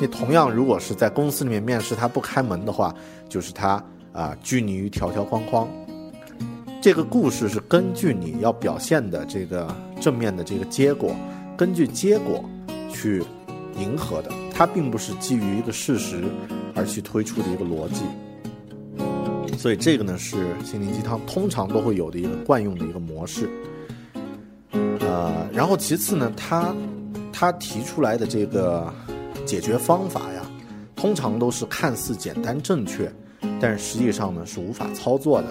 [0.00, 2.94] 那同样，如果是在公司里面面试，他不开门的话，
[3.28, 5.68] 就是他啊拘泥于条条框框。
[6.80, 11.14] 这个故事是根据你要表现的这个正面的这个结果，
[11.56, 12.44] 根据结果
[12.92, 13.22] 去
[13.76, 16.24] 迎合的，它并不是基于一个事实
[16.74, 18.02] 而去推出的一个逻辑。
[19.58, 23.50] 所以这个呢，是心灵鸡汤通常都会有的一个惯用的一个模式。
[25.00, 26.72] 呃，然后其次呢，他
[27.32, 28.92] 他提出来的这个
[29.44, 30.48] 解决方法呀，
[30.94, 33.12] 通常都是看似简单正确，
[33.60, 35.48] 但是实际上呢是无法操作的。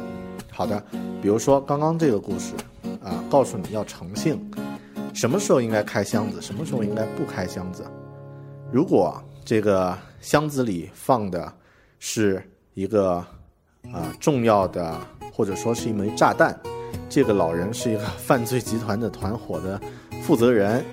[0.50, 0.82] 好的，
[1.22, 2.54] 比如说刚刚这个故事
[3.04, 4.40] 啊，告诉你要诚信，
[5.14, 7.84] 什么时候应该开箱子，什么时候应该不开箱子。
[8.72, 11.52] 如果这个箱子里放的
[12.00, 12.42] 是
[12.74, 13.26] 一个
[13.94, 15.00] 啊重要的，
[15.34, 16.58] 或者说是一枚炸弹。
[17.10, 19.80] 这个老人是一个 犯罪集团的团伙的
[20.22, 20.84] 负责人，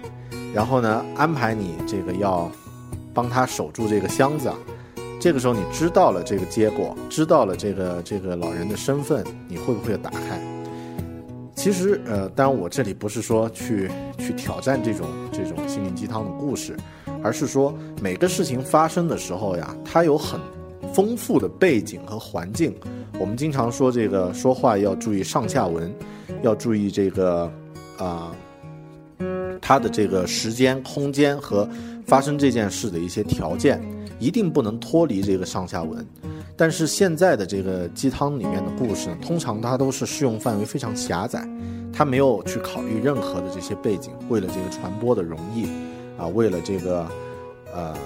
[0.54, 2.50] 然后呢，安排你这个要
[3.12, 4.50] 帮他守住这个箱子。
[5.20, 10.38] 这个时候你知道了这个结果，知道了这个这个老人的身份，你会不会打开？
[11.56, 16.76] 其实，呃，当然我这里不是说去去挑战这种这种心灵鸡汤的故事，
[17.22, 20.38] 而是说每个事情发生的时候呀，它有很
[20.94, 22.74] 丰富的背景和环境。
[23.18, 25.92] 我们经常说这个说话要注意上下文，
[26.42, 27.52] 要注意这个
[27.98, 28.32] 啊
[29.60, 31.68] 它的这个时间、空间和
[32.06, 33.82] 发生这件事的一些条件，
[34.18, 36.06] 一定不能脱离这个上下文。
[36.56, 41.48] 但是现在的这个鸡汤里面的故事呢，通常它都是适用范围非常狭窄，
[41.92, 45.66] 它没有去考虑任何的这些背景，为了这个传播的容易，
[46.16, 47.08] 啊，为了这个，
[47.74, 47.96] 呃，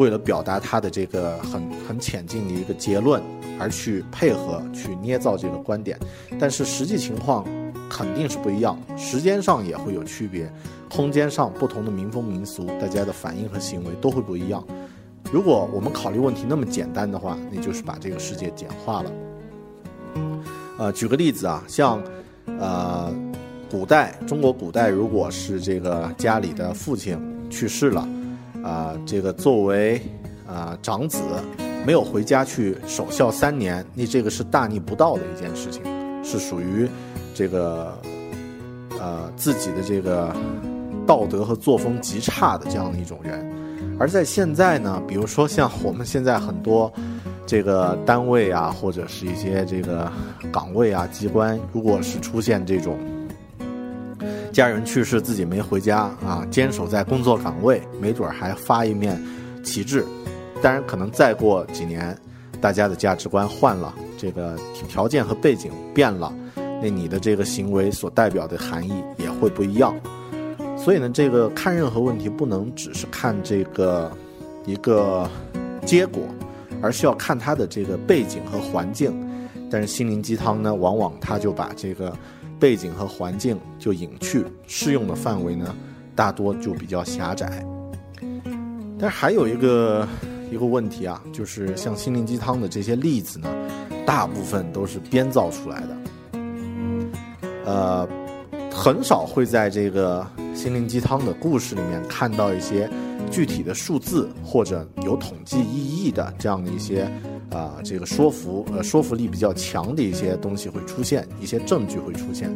[0.00, 3.22] 为了表达他的这个很很浅近的一个结论，
[3.58, 5.98] 而去配合去捏造这个观点，
[6.38, 7.44] 但是实际情况
[7.90, 10.50] 肯定是不一样，时间上也会有区别，
[10.88, 14.64] 空间上不同的民风民俗，大家的反应和行为都会不一样。
[15.30, 19.12] 如果我们考虑问题那么简单的话，那就是把这个世界简化了。
[20.78, 22.02] 呃，举个例子啊，像，
[22.58, 23.14] 呃，
[23.70, 27.18] 古代中国古代，如果是这个家里的父亲
[27.50, 28.08] 去世了，
[28.64, 30.00] 啊，这个作为
[30.46, 31.18] 啊长子
[31.86, 35.82] 没有回家去守孝三年，你这个是大逆不道的一件事情，
[36.22, 36.88] 是属于
[37.34, 37.96] 这个
[38.98, 40.34] 呃自己的这个
[41.06, 43.50] 道德和作风极差的这样的一种人。
[43.98, 46.92] 而在现在呢，比如说像我们现在很多
[47.46, 50.10] 这个单位啊，或者是一些这个
[50.50, 52.98] 岗位啊、机关，如果是出现这种
[54.52, 59.20] 家人去世自己没回家啊，坚守在工作岗位，没准还发一面
[59.62, 60.04] 旗帜。
[60.62, 62.16] 当然，可能再过几年，
[62.60, 66.32] 大家的价值观换了，这个条件和背景变了，
[66.82, 69.94] 那你的这个行为所代表的含义也会不一样。
[70.76, 74.10] 所以呢，这个看任何问题不能只是看这个
[74.66, 75.28] 一个
[75.86, 76.22] 结果，
[76.82, 79.14] 而是要看它的这个背景和环境。
[79.70, 82.12] 但是心灵鸡汤呢，往往它就把这个
[82.60, 85.74] 背景和环境就隐去，适用的范围呢，
[86.14, 87.66] 大多就比较狭窄。
[88.98, 90.06] 但是还有一个
[90.52, 93.48] 一个问题啊，就是像心灵鸡汤的这些例子呢，
[94.06, 95.96] 大部分都是编造出来的，
[97.64, 98.08] 呃，
[98.70, 100.26] 很少会在这个。
[100.52, 102.90] 心灵鸡汤的故事里面看到一些
[103.30, 107.10] 具体的数字或者有统计意义的这样的一些
[107.50, 112.50] 啊，这个说服呃说服力比较强的一些东西会出现，一些证据会出现。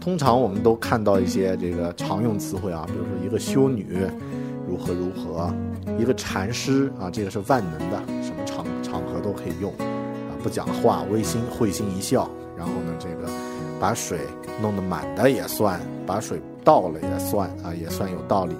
[0.00, 3.86] 通常我们都看到一些这个常用词汇啊，比如说一个修女
[4.68, 5.52] 如何如何，
[5.98, 9.84] 一个禅师啊，这个是万能的，什么场场合都可以用啊，
[10.42, 13.28] 不讲话微心会心一笑，然后呢这个
[13.80, 14.20] 把水
[14.62, 16.40] 弄得满的也算，把水。
[16.66, 18.56] 倒了也算啊，也算有道理。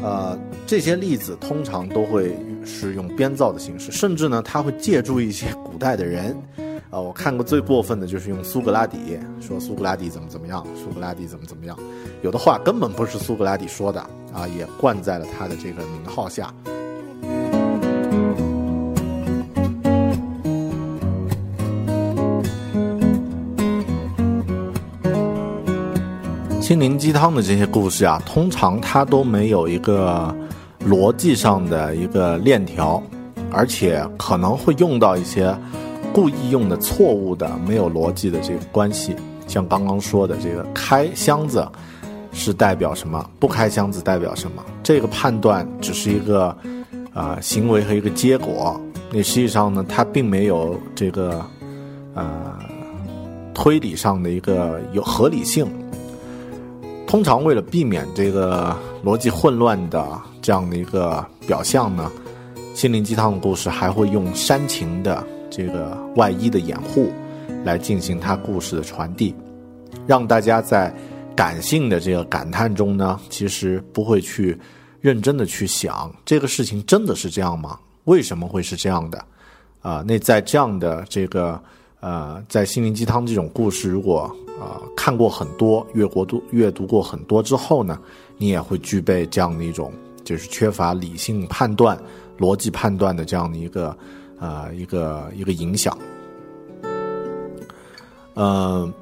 [0.00, 6.36] 呃，这些例子通常都会是用编造的形式，甚至呢，他会借助一些古代的人。
[6.90, 11.76] 啊，我看过最过分的就是用苏格拉底说苏格拉底怎么怎么样，苏格拉底怎么怎么样，
[12.22, 14.00] 有的话根本不是苏格拉底说的
[14.32, 16.54] 啊，也冠在了他的这个名号下。
[26.60, 30.34] 心灵鸡汤的这些故事啊，通常它都没有一个
[30.86, 33.02] 逻辑上的一个链条，
[33.50, 35.56] 而且可能会用到一些
[36.12, 39.16] 故意用的错误的、没有逻辑的这个关系。
[39.46, 41.66] 像刚刚说的，这个开箱子
[42.32, 46.56] 是代表什么，不开箱子代表什么，这个判断只是一个
[47.12, 48.80] 啊行为和一个结果。
[49.10, 51.44] 那实际上呢，它并没有这个
[52.14, 52.24] 呃
[53.52, 55.66] 推理上的一个有合理性。
[57.06, 60.04] 通常为了避免这个逻辑混乱的
[60.44, 62.12] 这样的一个表象呢，
[62.74, 67.10] 心灵鸡汤的故事还会用煽情的这个外衣的掩护
[67.64, 69.34] 来进行它故事的传递，
[70.06, 70.94] 让大家在
[71.34, 74.54] 感性的这个感叹中呢，其实不会去
[75.00, 77.78] 认真的去想这个事情真的是这样吗？
[78.04, 79.24] 为什么会是这样的？
[79.80, 81.58] 啊，那在这样的这个
[82.00, 84.30] 呃，在心灵鸡汤这种故事，如果
[84.60, 87.98] 啊，看过很多，阅过读阅读过很多之后呢，
[88.36, 89.90] 你也会具备这样的一种，
[90.24, 91.98] 就是缺乏理性判断、
[92.38, 93.96] 逻辑判断的这样的一个，
[94.38, 95.96] 呃，一个一个影响。
[98.34, 98.92] 嗯，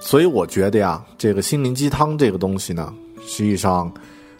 [0.00, 2.92] 所以我觉得呀，这个心灵鸡汤这个东西呢，
[3.26, 3.90] 实际上，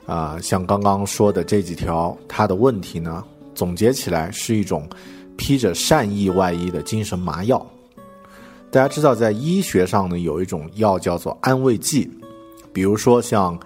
[0.04, 3.24] 啊，像刚刚说的这几条，它的问题呢，
[3.54, 4.86] 总结起来是一种
[5.36, 7.64] 披着善意外衣的精神麻药。
[8.70, 12.10] 大家知道，在医学上呢，有一种药叫做安慰剂，
[12.72, 13.58] 比如说像，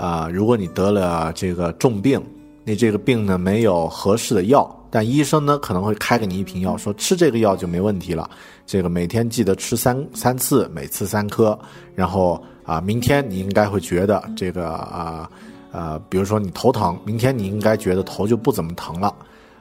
[0.00, 2.18] 啊，如果你得了这个重病，
[2.64, 8.30] 你这个病呢没有合适的药，但医生呢可能会开给你一瓶药，说吃这个药就没问题了，
[8.64, 11.58] 这个每天记得吃三三次，每次三颗，
[11.94, 15.30] 然后啊，明天你应该会觉得这个啊，
[15.70, 19.14] 呃，比如说你头疼，明天你应该觉得头就不怎么疼了。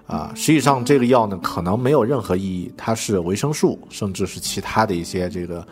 [0.08, 5.68] 啊，实际上这个药呢，可能没有任何意义，它是维生素，甚至是其他的一些这个，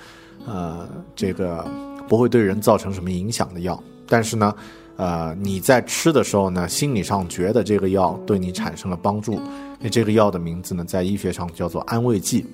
[0.45, 1.65] 呃，这个
[2.10, 3.82] 不会对人造成什么影响的药。
[4.07, 4.55] 但是呢，
[4.95, 9.39] 呃，你在吃的时候呢，心理上觉得这个药对你产生了帮助，
[9.79, 12.45] 那这个药的名字呢，在医学上叫做安慰剂。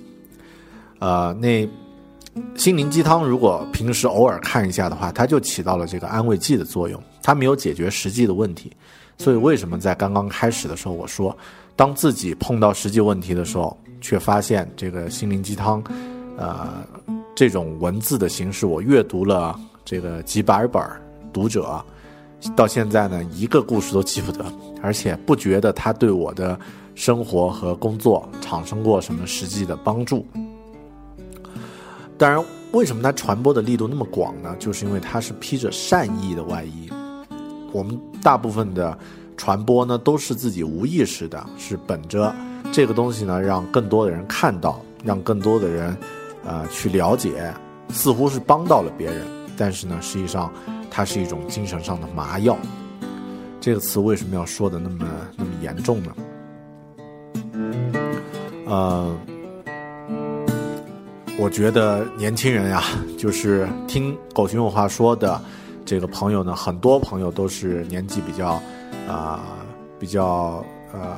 [0.98, 1.68] 呃，那
[2.56, 8.72] 心灵鸡汤如果平时偶尔看一下的话，它就起到了这个安慰剂的作用，它没有解决实际的问题。
[9.16, 11.36] 所以为什么在刚刚开始的时候我说，
[11.76, 15.82] 当自己碰到实际问题的时候，却发现这个心灵鸡汤，
[16.36, 16.84] 呃，
[17.34, 20.82] 这种文字的形式，我阅读了这个几百本
[21.34, 21.84] 读者，
[22.56, 24.44] 到现在呢，一个故事都记不得，
[24.80, 26.58] 而且不觉得它对我的
[26.94, 30.24] 生活和工作产生过什么实际的帮助。
[32.16, 34.54] 当然，为什么它传播的力度那么广呢？
[34.58, 36.88] 就是因为它是披着善意的外衣。
[37.72, 38.96] 我们大部分的
[39.36, 42.32] 传播呢，都是自己无意识的，是本着
[42.72, 45.96] 这个东西呢，让更多的人看到，让更多的人，
[46.44, 47.52] 呃，去了解，
[47.88, 50.52] 似乎是帮到了别人，但是呢，实际上
[50.94, 52.56] 它是一种精神上的麻药。
[53.60, 55.04] 这个词为什么要说的那么
[55.36, 56.14] 那么严重呢？
[58.66, 59.12] 呃，
[61.36, 62.84] 我觉得年轻人呀，
[63.18, 65.40] 就是听狗熊有话说的。
[65.84, 68.62] 这个朋友呢，很多朋友都是年纪比较，
[69.08, 69.44] 啊，
[69.98, 71.16] 比较呃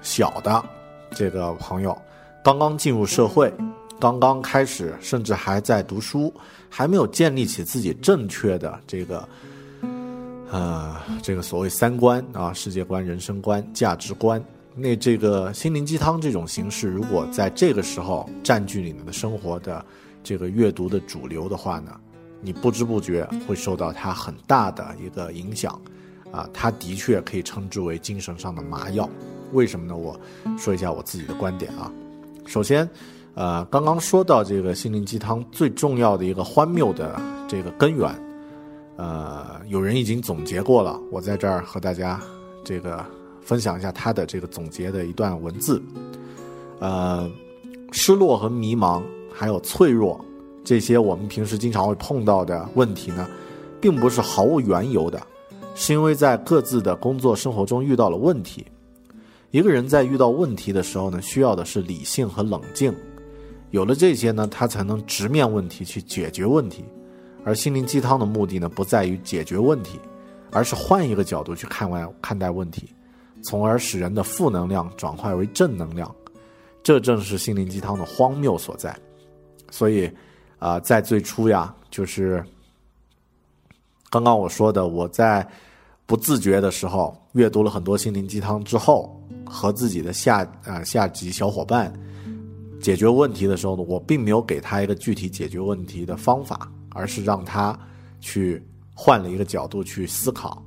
[0.00, 0.64] 小的
[1.10, 1.96] 这个朋友，
[2.42, 3.52] 刚刚进入社会，
[4.00, 6.34] 刚刚开始，甚至还在读书，
[6.68, 9.28] 还没有建立起自己正确的这个，
[10.50, 14.42] 呃，这个所谓三观啊，世界观、人生观、价值观。
[14.74, 19.84] 那这个心灵鸡汤这种形式，如果在这个时候占据你们的生活的
[20.22, 21.98] 这个阅读的主流的话呢？
[22.40, 25.80] 你不知不觉会受到它很大的一个影响，
[26.30, 29.10] 啊，它的确可以称之为精神上的麻药。
[29.52, 29.96] 为什么呢？
[29.96, 30.16] 我
[30.56, 31.90] 说一下我自己的观点啊。
[32.46, 32.88] 首先，
[33.38, 38.12] 呃，刚刚说到这个心灵鸡汤最重要的一个荒谬的这个根源，
[38.96, 42.20] 呃，有人已经总结过了，我在这儿和大家
[42.64, 43.06] 这个
[43.40, 45.80] 分享一下他的这个总结的一段文字。
[46.80, 47.30] 呃，
[47.92, 50.20] 失落和迷茫，还有脆弱。
[50.64, 53.24] 这些我们平时经常会碰到的问题呢，
[53.80, 55.24] 并不是毫无缘由的，
[55.76, 58.66] 是因为在各自的工作生活中遇到了问题。
[59.52, 62.92] 一个人在遇到问题的时候呢，需要的是理性和冷静，
[63.70, 66.84] 有了这些呢，他才能直面问题去解决问题。
[67.44, 69.98] 而心灵鸡汤的目的呢，不在于解决问题，
[70.50, 72.88] 而是换一个角度去看外看待问题，
[73.42, 76.14] 从而使人的负能量转化为正能量。
[76.82, 78.96] 这正是心灵鸡汤的荒谬所在。
[79.70, 80.10] 所以。
[80.60, 82.44] 啊，在最初呀，就是
[84.10, 85.46] 刚刚我说的，我在
[86.04, 91.92] 不自觉的时候阅读了很多心灵鸡汤之后，和自己的下啊下级小伙伴
[92.80, 97.78] 解决问题的时候呢，我并没有给他一个具体解决问题的方法，而是让他
[98.20, 98.62] 去
[98.94, 100.62] 换了一个角度去思考，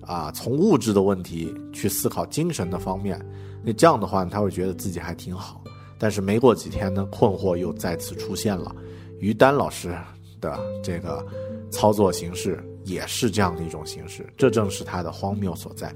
[0.00, 3.20] 啊，从物质的问题去思考精神的方面，
[3.62, 5.62] 那这样的话他会觉得自己还挺好。
[5.98, 8.74] 但是没过几天呢，困惑又再次出现了。
[9.20, 9.96] 于丹老师
[10.40, 11.24] 的这个
[11.70, 15.94] 操作形式也是这样的一种形式，这正是他的荒谬所在。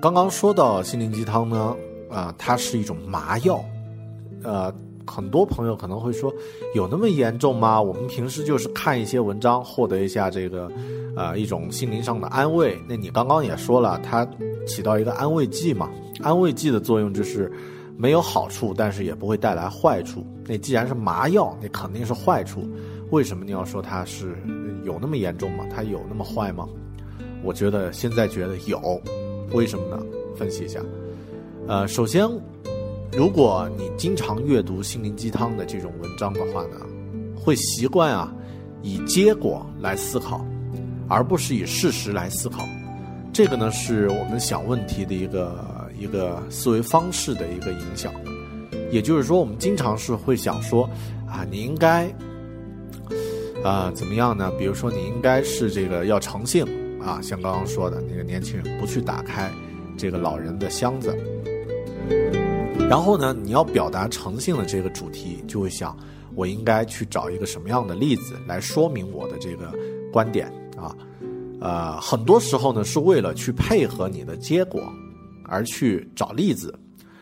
[0.00, 1.76] 刚刚说到心灵鸡汤呢，
[2.08, 3.64] 啊，它是一种麻药，
[4.42, 4.72] 呃。
[5.10, 6.30] 很多朋友可能会说，
[6.74, 7.80] 有那么严重吗？
[7.80, 10.70] 我们平时就是看一些文章，获得一下这个，
[11.16, 12.78] 呃，一种心灵上的安慰。
[12.86, 14.28] 那你刚刚也说了，它
[14.66, 15.88] 起到一个安慰剂嘛？
[16.22, 17.50] 安慰剂的作用就是
[17.96, 20.26] 没有好处，但是也不会带来坏处。
[20.44, 22.68] 那既然是麻药，那肯定是坏处。
[23.10, 24.36] 为什么你要说它是
[24.84, 25.64] 有那么严重吗？
[25.74, 26.68] 它有那么坏吗？
[27.42, 29.00] 我觉得现在觉得有，
[29.52, 30.02] 为什么呢？
[30.36, 30.80] 分析一下。
[31.66, 32.28] 呃，首先。
[33.16, 36.76] 如果你经常阅读心灵鸡汤的这种文章的话呢，
[37.34, 38.32] 会习惯啊
[38.82, 40.44] 以结果来思考，
[41.08, 42.68] 而不是以事实来思考。
[43.32, 48.12] 这个呢是我们想问题的一个一个思维方式的一个影响。
[48.90, 50.88] 也就是说，我们经常是会想说
[51.26, 52.14] 啊，你应该
[53.64, 54.52] 啊怎么样呢？
[54.58, 56.62] 比如说，你应该是这个要诚信
[57.08, 59.50] 啊，像刚刚说的那个年轻人不去打开
[59.96, 61.16] 这个老人的箱子。
[62.88, 65.96] 然后呢，你要表达诚信的这个主题，就会想，
[66.34, 69.72] 我应该去找一个什么样的例子来说明我的这个
[70.12, 70.46] 观点
[70.76, 70.94] 啊？
[71.60, 74.82] 呃，很多时候呢，是为了去配合你的结果
[75.44, 76.72] 而去找例子，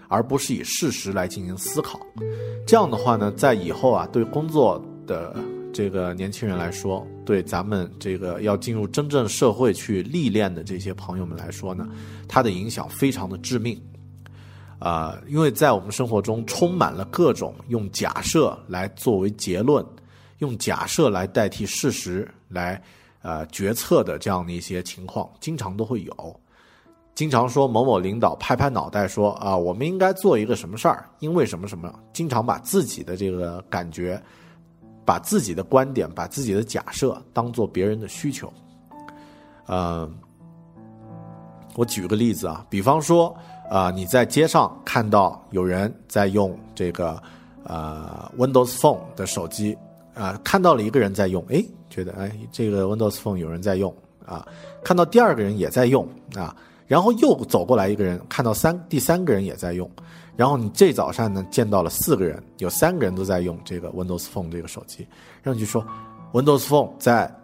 [0.09, 1.99] 而不是以事实来进行思考。
[2.66, 5.34] 这样的话呢，在以后啊，对工作的
[5.72, 11.87] 这个年轻人来说，对咱们这个要进入真正社会去历练的这些朋友们来说呢，
[12.27, 13.79] 它的影响非常的致命。
[14.79, 19.85] 啊，因为在我们生活中充满了各种用假设来作为结论，
[20.39, 22.81] 用假设来代替事实来
[23.22, 26.41] 呃决策的这样的一些情况，经常都会有。
[27.14, 34.22] 经常说某某领导拍拍脑袋说啊，我们应该做一个什么事儿，因为什么什么，经常把自己的这个感觉，
[35.07, 38.53] 把自己的观点，把自己的假设当做别人的需求。
[39.67, 40.07] 呃，
[41.77, 43.35] 我举个例子啊，比方说。
[43.69, 47.21] 啊，你在街上看到有人在用这个
[47.65, 49.77] 呃 Windows Phone 的手机，
[50.15, 53.93] 啊，看到了一个人在用，哎，觉得哎这个 Windows Phone 有人在用
[54.25, 54.47] 啊，
[54.85, 56.55] 看到第二个人也在用啊，
[56.87, 59.91] 然后又走过来一个人，看到三第三个人也在用，
[60.37, 65.07] 然后你这早上呢见到了四个人，有三个人都在用这个 Windows Phone 这个手机，
[65.43, 65.84] 然后你就说
[66.32, 67.34] Windows Phone 在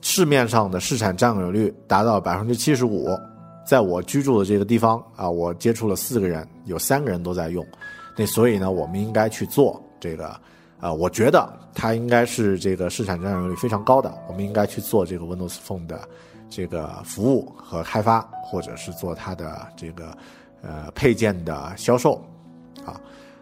[0.00, 3.08] 市面上的市场占有率达到百分之七十五。
[3.64, 7.64] 在我居住的这个地方啊，我接触了四个人，有三个人都在用，
[8.16, 10.36] 那所以呢，我们应该去做这个，
[10.80, 16.00] 啊，我觉得它应该是这个市场占有率非常高的，我们应该去做这个 Windows Phone 的
[16.50, 20.12] 这个服务和开发，或者是做它的这个
[20.62, 22.14] 呃配件的销售，
[22.84, 23.00] 啊，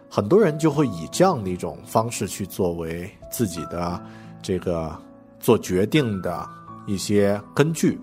[0.09, 4.01] 很多人就会以这样的一种方式去作为自己的
[4.41, 4.95] 这个
[5.39, 6.47] 做决定的
[6.85, 7.99] 一些根据。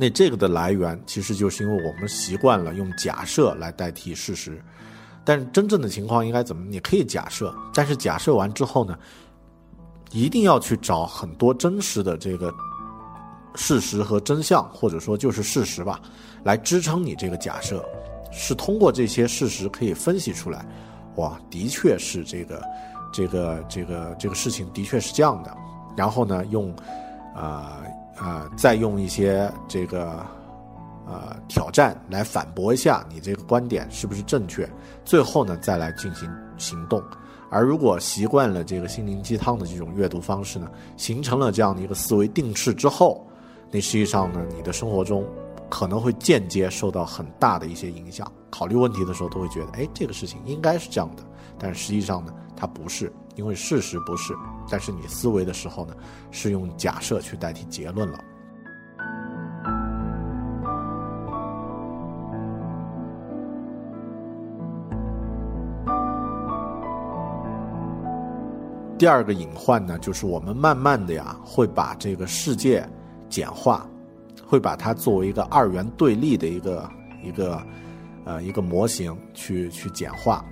[0.00, 4.62] 那这个的来源其实就是因为我们习惯了用假设来代替事实，
[5.24, 6.64] 但是真正的情况应该怎么？
[6.66, 8.96] 你可以假设，但是假设完之后呢，
[10.12, 12.54] 一定要去找很多真实的这个
[13.56, 16.00] 事实和真相，或者说就是事实吧，
[16.48, 17.84] 来支撑你这个假设。
[18.30, 20.64] 是通过这些事实可以分析出来，
[21.16, 22.62] 哇，的确是这个
[23.12, 25.54] 这个这个这个事情的确是这样的。
[25.96, 26.74] 然后呢，用
[27.34, 27.82] 啊。
[28.20, 30.26] 啊，再用一些这个
[31.06, 34.68] 呃挑战来反驳一下你这个观点是不是正确？
[35.04, 37.00] 最后呢，再来进行行动。
[37.48, 43.24] 而如果习惯了这个心灵鸡汤的这种阅读方式呢，形成了这样的一个思维定式之后，
[43.70, 45.24] 那实际上呢，你的生活中
[45.68, 48.30] 可能会间接受到很大的一些影响。
[48.50, 51.22] 考虑问题的时候都会觉得，哎，这个事情应该是这样的，
[51.58, 53.12] 但实际上呢，它不是。
[53.36, 54.34] 因为事实不是，
[54.68, 55.94] 但是你思维的时候呢，
[56.32, 58.18] 是用假设去代替结论了。
[68.98, 72.84] 第二个隐患呢，就是我们慢慢的呀，会把这个世界
[73.28, 73.88] 简化，
[74.46, 76.90] 会把它作为一个二元对立的一个
[77.22, 77.62] 一个
[78.24, 80.44] 呃一个模型去去简化。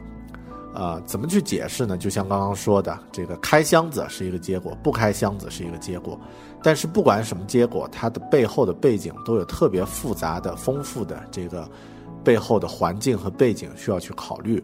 [0.74, 1.96] 呃，怎么去解释呢？
[1.96, 6.20] 就像刚刚说的，这个开箱子是一个结果，不开箱子是一个结果。
[6.62, 11.66] 但是不管什么结果，它的背后的背景都有特别复杂的、丰富的这个
[12.22, 14.62] 背后的环境和背景需要去考虑。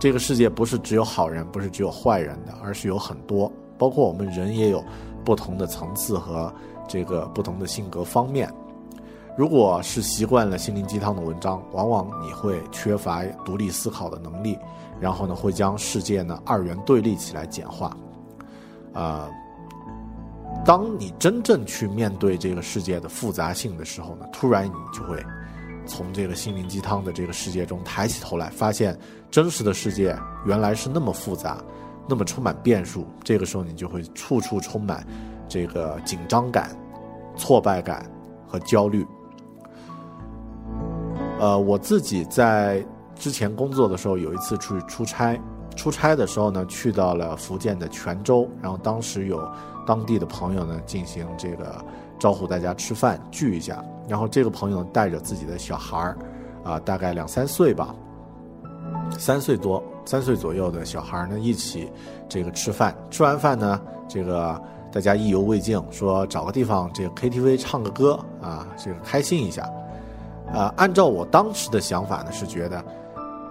[0.00, 4.84] 这个世界不是只有好人，不是只有坏人的，而是有很多，包括我们人也有
[5.24, 6.52] 不同的层次和
[6.88, 8.52] 这个不同的性格方面。
[9.36, 14.58] 如果是习惯了心灵鸡汤的文章，往往你会缺乏独立思考的能力。
[15.00, 17.96] 然后呢，会将世界呢二元对立起来简化，
[18.92, 19.28] 啊，
[20.64, 25.20] 当你真正去面对这个世界的复杂性的时候呢，突然你就会
[25.86, 28.96] 从这个心灵鸡汤的这个世界中抬起头来，发现
[29.28, 30.16] 真实的世界
[30.46, 31.58] 原来是那么复杂，
[32.08, 33.04] 那么充满变数。
[33.24, 35.04] 这个时候你就会处处充满
[35.48, 36.70] 这个紧张感、
[37.36, 38.08] 挫败感
[38.46, 39.04] 和焦虑。
[41.42, 42.80] 呃，我自己在。
[43.14, 45.38] 之前工作的时候，有一次出去出差，
[45.76, 49.40] 出差的时候呢，去到了福建的泉州，然后当时有
[49.86, 51.84] 当地的朋友呢进行这个
[52.18, 56.18] 招呼大家吃饭聚一下，然后这个朋友带着自己的小孩儿，
[56.64, 57.94] 啊，大概两三岁吧，
[59.16, 61.88] 三岁多，三岁左右的小孩呢一起
[62.28, 69.70] 这个吃饭，吃完饭呢，这个大家意犹未尽，说找个地方这个 KTV 唱个歌啊，这个开心一下，
[70.46, 72.84] 啊，按照我当时的想法呢是觉得。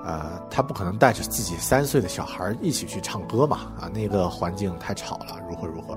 [0.03, 3.71] 呃，他不可能带着自己三岁的小孩一起去唱歌嘛？
[3.79, 5.95] 啊，那个环境太吵了，如何如何？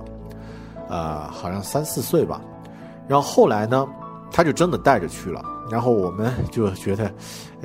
[0.90, 2.38] 呃，好像三四岁吧。
[3.08, 3.88] 然后后来呢，
[4.30, 5.42] 他就真的带着去了。
[5.70, 7.10] 然后我们 就觉得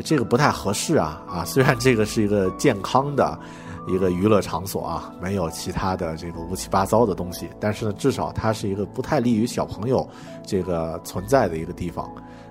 [0.02, 1.44] 这个不太合适啊啊！
[1.44, 3.38] 虽然这个是一个健康的
[3.86, 10.08] 一个娱乐场所啊，没有其他的这个乌七八糟的东西，但是呢，至少它是一个不太利于小朋友
[10.48, 12.10] 这个存在的一个地方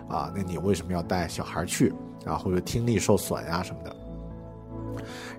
[0.08, 0.32] 啊。
[0.34, 1.92] 那你为什么要带小孩去？
[2.26, 3.96] 啊，或者听力受损呀什么的，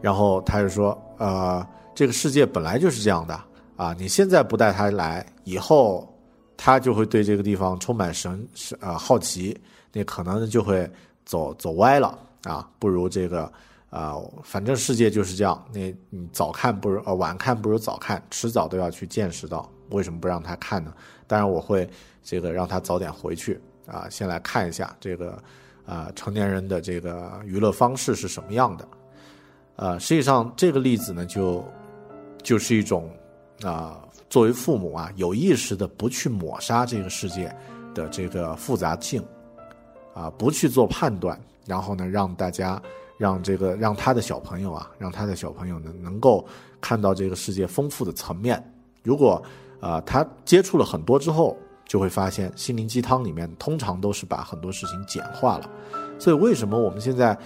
[0.01, 1.63] 然后他就说，呃，
[1.93, 3.39] 这个世界本来就是这样的
[3.75, 6.11] 啊，你现在不带他来，以后
[6.57, 9.55] 他就会对这个地方充满神是啊好奇，
[9.91, 10.89] 那可能就会
[11.25, 13.51] 走走歪了啊，不如这个
[13.91, 20.91] 啊，反正世界就是这样，那你早看不如呃晚看不如早看，迟早都要去见识到，为什么不让他看呢？
[21.27, 21.87] 当然我会
[22.23, 23.59] 这个让他早点回去
[23.91, 25.41] 啊，先来看一下这个
[25.85, 28.87] 啊成年人的这个娱乐方式是什么样的。
[29.75, 31.65] 呃，实际上这个例子呢，就
[32.43, 33.09] 就是一种
[33.63, 33.97] 啊，
[34.29, 37.53] 作为父母啊，有意识的不去抹杀这个世界
[37.95, 39.23] 的这个复杂性，
[40.13, 42.81] 啊，不去做判断，然后呢，让大家
[43.17, 46.45] 让这个让他的小朋友啊，让他的小朋友呢，能够
[46.81, 48.61] 看到这个世界丰富的层面。
[49.01, 49.41] 如果
[49.79, 51.57] 啊，他接触了很多之后，
[51.89, 55.69] 就会发现心灵鸡汤里面通常都是把很多事情简化了。
[56.17, 57.37] 所以为什么我们现在？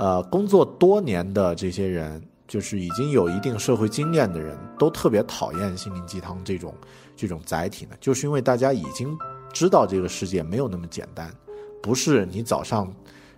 [0.00, 6.72] 呃，工作多年的这些人，就是已经有一定社会经验的人，都特别讨厌心灵鸡汤这种
[7.16, 9.18] 这种载体呢，就是因为大家已经
[9.52, 11.34] 知道这个世界没有那么简单，
[11.82, 12.94] 不是你早上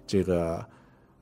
[0.07, 0.63] 这个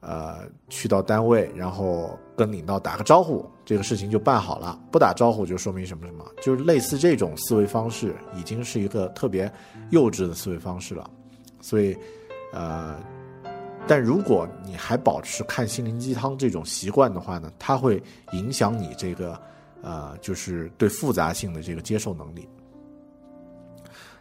[0.01, 9.51] 呃去到单位，然后跟领导打个招呼，这个事情就办好了，不打招呼就说明什么什么，就是类似这种思维方式，已经是一个特别
[9.91, 11.11] 幼稚的思维方式了，
[11.61, 11.97] 所以
[12.53, 12.97] 呃。
[13.87, 19.41] 但如果你还保持看心灵鸡汤这种习惯的话呢，它会影响你这个，
[19.81, 22.47] 呃，就是对复杂性的这个接受能力。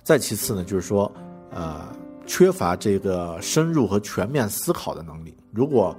[0.04, 1.12] 再其次呢，就是说，
[1.52, 1.86] 呃，
[2.26, 5.37] 缺乏这个深入和全面思考的能力。
[5.52, 5.95] 如果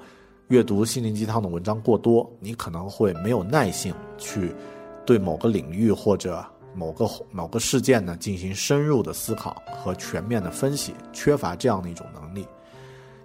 [0.48, 4.54] 阅读心灵鸡汤的文章过多，你可能会没有耐性去
[5.04, 6.44] 对某个领域或者
[6.74, 12.46] 某个某个事件呢进行深入的思考和全面的分析，缺乏这样的一种能力。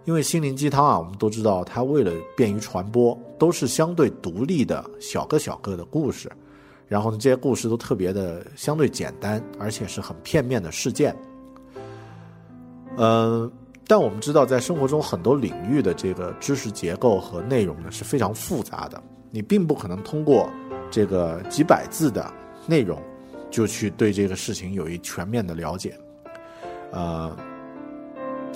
[0.05, 6.29] 因为心灵鸡汤啊，我们都知道，它为了便于传播，都是相对独立的小个小个的故事，
[6.89, 11.15] 然后呢，这些故事都特别的相对简单，而且是很片面的事件。
[12.97, 13.49] 嗯，
[13.87, 20.49] 但我们知道，在生活中很多领域的这个知识结构和内容呢是非常复杂的，你并不可能通过
[20.89, 22.31] 这个几百字的
[22.65, 23.01] 内容
[23.51, 25.97] 就去对这个事情有一全面的了解，
[26.91, 27.35] 呃。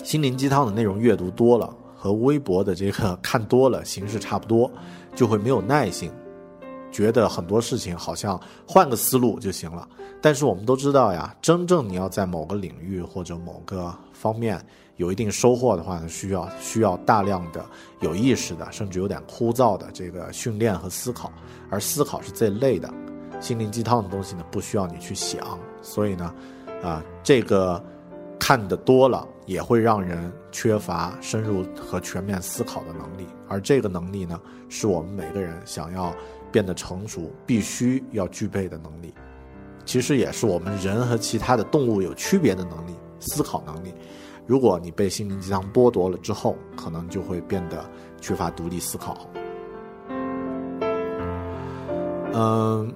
[0.03, 4.71] 心灵鸡汤的内容阅读多了，和微博的这个看多了形式差不多，
[5.15, 6.09] 就会没有耐性，
[6.91, 9.85] 觉得很多事情好像换个思路就行了。
[10.21, 14.63] 但是我们都知道呀，真正你要在某个领域或者某个方面
[14.97, 17.65] 有一定收获的话呢，需要需要大量的
[18.01, 21.31] 有意识的，甚至有点枯燥的这个训练和思考，
[21.69, 22.93] 而思考是最累的。
[23.39, 26.33] 心灵鸡汤的东西呢，不需要你去想，所以呢，
[26.83, 27.81] 啊，这个
[28.37, 29.25] 看的多了。
[29.47, 34.37] 也会让人缺乏深入和全面思考的能力，而这个能力呢，
[34.67, 36.13] 是我们每个人想要
[36.51, 39.13] 变得成熟必须要具备的能力。
[39.85, 43.93] 其实也是我们人和其他的动物有区别的能力——思考能力。
[44.47, 47.85] 如果你被心灵鸡汤剥夺了之后，可能就会变得
[48.19, 49.29] 缺乏独立思考。
[52.33, 52.91] 嗯，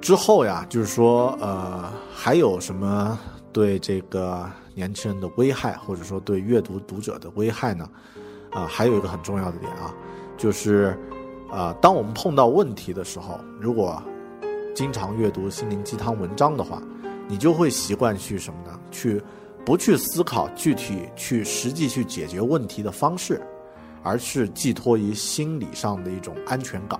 [0.00, 3.18] 之后呀，就是说，呃，还有什么
[3.52, 4.48] 对这个？
[4.78, 7.90] 年轻人的危害，或者说对阅读读者的危害呢？
[8.52, 9.92] 啊，还有一个很重要的点啊，
[10.36, 10.96] 就是，
[11.50, 14.00] 啊，当我们碰到问题的时候，如果
[14.76, 16.80] 经常阅读心灵鸡汤文章的话，
[17.26, 18.78] 你就会习惯去什么呢？
[18.92, 19.20] 去
[19.68, 23.38] 不去思考具体去实际去解决问题的方式，
[24.02, 26.98] 而是寄托于心理上的一种安全感，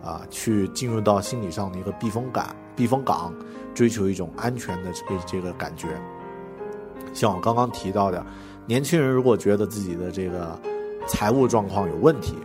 [0.00, 3.34] 啊，去进入到心理上的一个避风港，避风港，
[3.74, 5.88] 追求一种安全的这个这个感觉。
[7.12, 8.24] 像我刚刚提到的，
[8.64, 10.56] 年轻人如果觉得自己的这个
[11.08, 12.36] 财务状况有问题，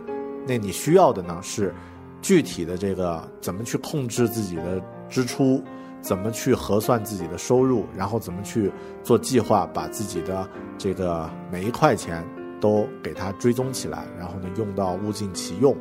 [0.48, 1.72] 那你需要的呢是
[2.20, 5.62] 具体的这个怎么去控制自己的支出，
[6.04, 8.70] 怎么去核算自己的收入，然后怎么去
[9.02, 10.46] 做计划，把自己的
[10.76, 12.22] 这个每一块钱
[12.60, 15.74] 都给它追踪起来，然后呢用到物尽其用，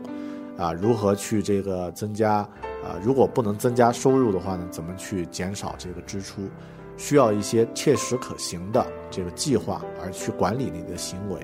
[0.58, 2.96] 啊，如何去这个增加啊？
[3.04, 6.44] 如果不能增加收入的话呢，怎么去减少这个支出？
[6.96, 11.40] 需要一些切实可行的这个计划，而去管理你的行为。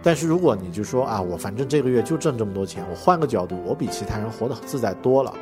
[0.00, 5.34] 但是如果你就说啊，我反正这个月就挣这么多钱，我换个角度，我比其他人活得自在多了，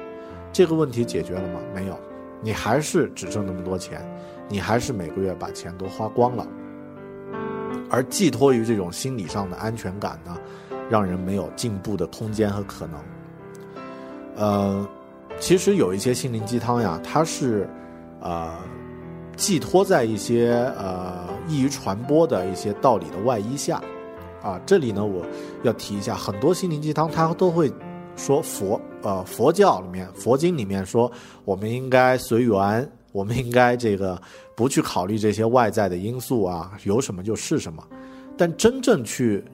[0.52, 1.60] 这个问题解决了吗？
[1.74, 1.98] 没有，
[2.42, 4.00] 你还是只挣那么多钱，
[4.48, 6.46] 你还是每个月把钱都花光了。
[7.90, 10.36] 而寄托于这种心理上的安全感呢，
[10.88, 13.00] 让人没有进步的空间和可能。
[14.36, 14.88] 呃，
[15.38, 17.68] 其实有一些心灵鸡汤呀，它是，
[18.20, 18.56] 呃。
[19.36, 23.80] 寄托在一些呃易于传播的一些道理的外衣下，
[24.42, 24.60] 啊。
[24.66, 25.24] 这里呢，我
[25.62, 27.72] 要提一下，很多心灵鸡汤它都会
[28.16, 31.10] 说佛呃佛教里面佛经里面说
[31.44, 34.20] 我们应该随缘，我们应该这个
[34.54, 37.86] 不去考虑这些外在的因素啊， 有什么就是什么。
[38.36, 39.44] 但真正去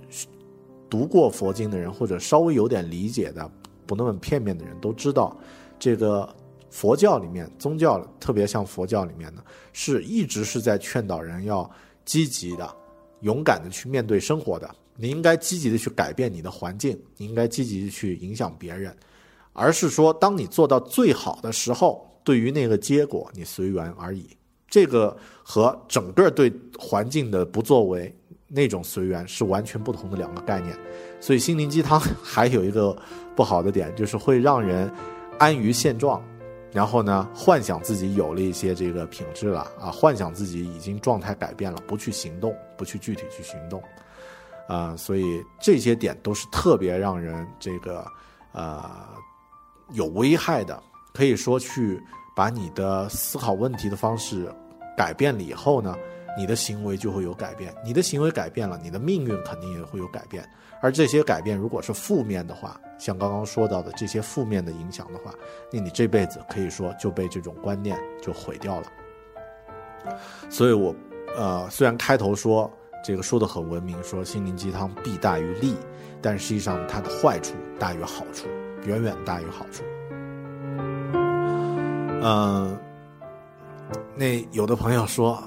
[0.88, 3.51] 读过佛经的人，或者稍微有点理解的，
[3.86, 5.36] 不那么片面的人，都知道
[5.78, 6.28] 这个。
[6.68, 9.42] 佛教里面，宗教特别像佛教里面的，
[9.72, 11.70] 是一直是在劝导人要
[12.05, 12.68] 积极的、
[13.20, 14.68] 勇敢的去面对生活的。
[14.94, 18.94] 你应该积极的去改变你的环境，你应该积极的去影响别人，
[19.57, 24.29] 而是说，当你做到最好的时候，对于那个结果，你随缘而已。
[24.69, 28.15] 这个和整个对环境的不作为
[28.47, 30.77] 那种随缘是完全不同的两个概念。
[31.21, 32.95] 所以，心灵鸡汤还有一个
[33.35, 34.93] 不好的点，就是会让人
[35.39, 36.23] 安于现状。
[36.73, 43.83] 然后呢，幻想自己有了一些这个品质了啊，幻想自己已经状态改变了，不去行动，不去具体去行动，
[44.69, 48.05] 啊，所以这些点都是特别让人这个
[48.53, 48.85] 呃
[49.93, 50.82] 有危害的。
[51.12, 51.99] 可以说，去
[52.34, 54.53] 把你的思考问题的方式
[54.95, 55.97] 改变了以后呢，
[56.37, 60.47] 你的行为就会有改变，你的行为改变了，你的命运肯定也会有改变。
[60.82, 65.32] 而这些改变如果是负面的话，像刚刚说到的这些负面的影响的话，
[65.72, 68.93] 那你这辈子可以说就被这种观念就毁掉了。
[70.51, 70.95] 所以，我
[71.34, 72.70] 呃虽然开头说
[73.03, 75.74] 这个说的很文明，说心灵鸡汤弊大于利，
[76.20, 78.47] 但实际上它的坏处大于好处，
[78.87, 79.82] 远远大于好处。
[82.22, 82.78] 嗯，
[84.16, 85.43] 那有的朋友说，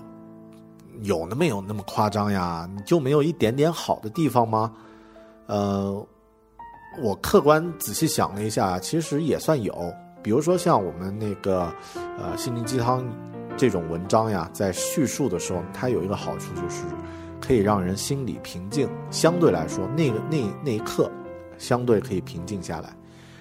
[1.02, 2.70] 有那么有那么夸张呀？
[2.76, 4.72] 你就没有一点点好的地方吗？
[5.48, 6.06] 呃。
[7.04, 9.94] 我客观仔细想了一下，其实也算有。
[10.24, 11.72] 比如说像我们那个，
[12.18, 13.06] 呃，心灵鸡汤
[13.56, 16.82] 这种文章呀，在叙述的时候，它有一个好处就是，
[17.40, 18.90] 可以让人心里平静。
[19.12, 21.10] 相对来说，那个那那一刻，
[21.60, 22.90] 相对可以平静下来。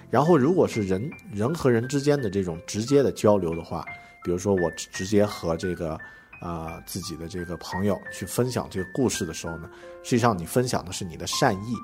[0.09, 3.85] 然后，如果是人人和人之间的这种直接的交流的话，
[4.23, 5.97] 比如说我直接和这个
[6.39, 9.69] 啊自己的这个朋友去分享这个故事的时候呢，
[10.03, 11.75] 实际上你分享的是你的善意。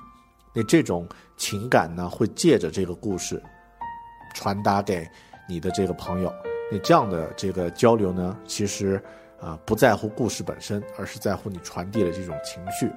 [0.54, 1.08] 那这种
[1.38, 3.42] 情感呢，会借着这个故事
[4.34, 5.08] 传达给
[5.48, 6.34] 你的这个朋友。
[6.72, 9.00] 那这样的这个交流呢，其实
[9.40, 12.90] 啊不在乎故事本身，而是在乎你传递的这种情绪。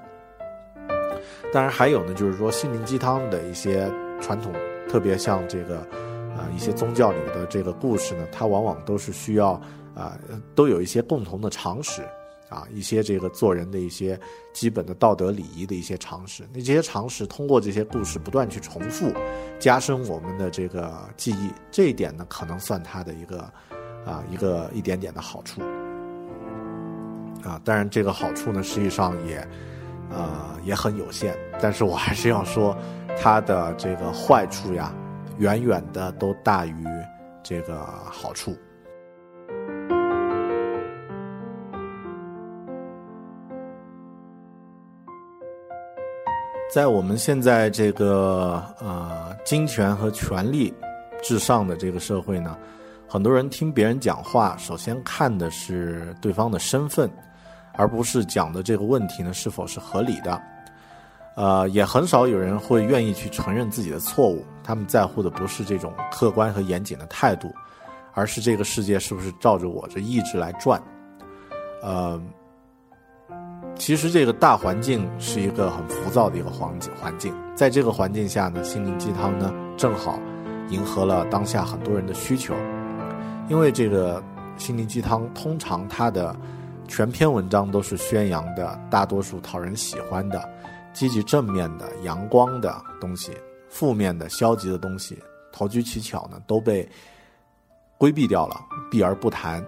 [1.53, 4.53] 当然还有呢，就是说心灵鸡汤的一些传统，
[4.89, 5.79] 特别像这个
[6.37, 9.53] 啊一些宗教里的这个故事呢，它往往都是需要
[9.95, 10.19] 啊
[10.55, 12.03] 都有一些共同的常识。
[12.51, 14.19] 啊，一些这个做人的一些
[14.55, 19.13] 基本的道德礼仪的一些常识，那这些常识通过这些故事不断去重复，
[19.59, 23.41] 加深我们的这个记忆，这一点呢，可能算它的一个
[24.07, 25.61] 啊一个一点点的好处。
[27.45, 29.47] 啊，当然这个好处呢，实际上也
[30.11, 32.75] 呃也很有限，但是我还是要说，
[33.21, 34.95] 它的这个坏处呀，
[35.39, 36.87] 远远的都大于
[37.43, 38.57] 这个好处。
[46.73, 50.73] 在我们现在这个呃金钱和权力
[51.23, 52.57] 至上的这个社会呢，
[53.09, 57.11] 很多人听别人讲话，首先看的是对方的身份，
[57.73, 60.41] 而不是讲的这个问题呢是否是合理的。
[61.39, 67.49] 呃，也很少有人会愿意去承认自己的错误，他们在乎的不是这种客观和严谨的态度，
[68.13, 70.83] 而是这个世界是不是照着我这意志来转。
[71.81, 72.21] 呃。
[73.77, 80.19] 其实这个大环境是一个很浮躁的一个环境，环境在这个环境下呢，心灵鸡汤呢正好
[80.71, 82.53] 迎合了当下很多人的需求。
[83.49, 84.21] 因为这个
[84.57, 86.35] 心灵鸡汤通常它的
[86.89, 90.43] 全篇文章都是宣扬的，大多数讨人喜欢的、
[90.93, 93.33] 积极正面的、阳光的东西，
[93.69, 95.19] 负面的、消极的东西，
[95.53, 96.89] 投机取巧呢都被
[97.97, 98.61] 规避掉了，
[98.91, 99.65] 避而不谈。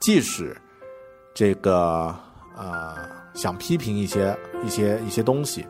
[0.00, 0.56] 即使
[1.34, 2.14] 这个
[2.56, 2.94] 呃。
[3.34, 5.66] 想批评一些一些一些东西，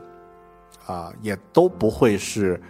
[0.85, 2.63] 啊，也都不会是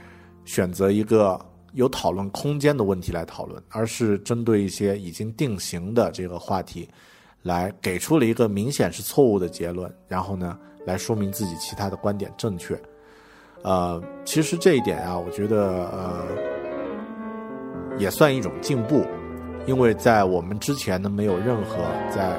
[0.44, 1.36] 选择一个
[1.72, 6.88] 有讨论空间的问题来讨论，而是针对一些已经定型的这个话题，
[7.42, 12.78] 来给出了一个明显是错误的结论，然后呢，来说明自己其他的观点正确。
[13.62, 16.26] 呃，其实这一点啊，我觉得呃，
[17.98, 19.04] 也算一种进步，
[19.66, 21.76] 因为在我们之前呢，没有任何
[22.10, 22.36] 在。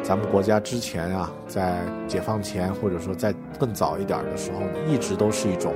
[0.00, 5.74] 咱们国家之前啊，在解放前或者说在更早一点的时候呢，一直都是一种，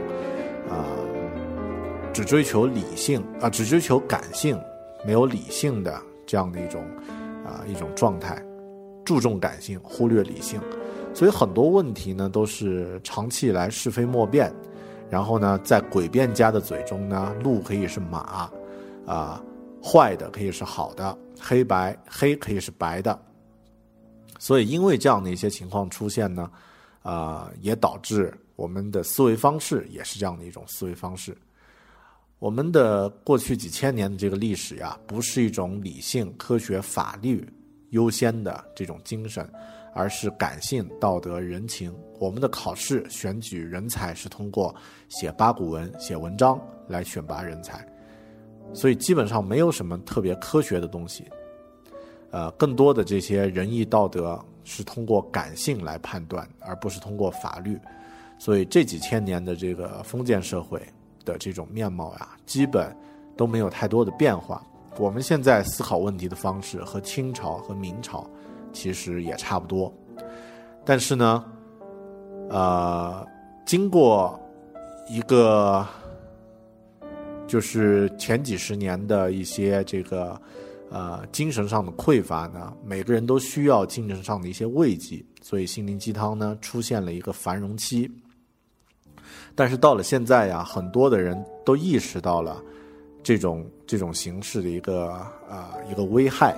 [0.70, 0.86] 啊，
[2.14, 4.58] 只追求理性啊，只追求感性，
[5.04, 6.82] 没有理性的这样的一种
[7.44, 8.40] 啊一种状态，
[9.04, 10.58] 注重感性，忽略理性。
[11.14, 14.52] 所以很多问题呢都是长期以来是非莫辨，
[15.10, 18.50] 然后呢，在诡辩家的嘴中呢，路可以是马，
[19.06, 19.42] 啊，
[19.82, 23.18] 坏的可以是好的，黑白黑可以是白的，
[24.38, 26.50] 所以因为这样的一些情况出现呢，
[27.02, 31.36] 啊，也导致我们的思维方式也是这样的一种思维方式。
[32.38, 37.46] 我们的过去几千年的这个历史呀，不是一种理性、科学、法律
[37.90, 39.48] 优先的这种精神，
[39.94, 41.94] 而是感性、道德、人情。
[42.18, 44.74] 我们的考试选举人才是通过
[45.08, 47.86] 写八股文、写文章来选拔人才，
[48.72, 51.24] 所以基本上没有什么特别科学的东西。
[52.30, 57.78] 呃，更多的这些仁义道德是通过感性来判断，而不是通过法律。
[58.38, 60.80] 所以这几千年的这个封建社会。
[61.24, 62.92] 的这种面貌呀，基本
[63.36, 64.60] 都没有太多的变化。
[64.98, 68.28] 我们现在思考问题的方式和清朝和明朝
[68.72, 69.92] 其实也差不多，
[70.84, 71.44] 但是呢，
[72.50, 73.26] 呃，
[73.64, 74.38] 经过
[75.08, 75.86] 一个
[77.46, 80.40] 就是前几十年的一些这个
[80.90, 88.10] 呃精神上的匮乏呢，每个人都需要精神上的一些慰藉，所以心灵鸡汤呢出现了一个繁荣期。
[89.54, 92.62] 但是到了现在呀，很多的人都意识到了
[93.22, 95.08] 这种这种形式的一个
[95.48, 96.56] 啊一个危害，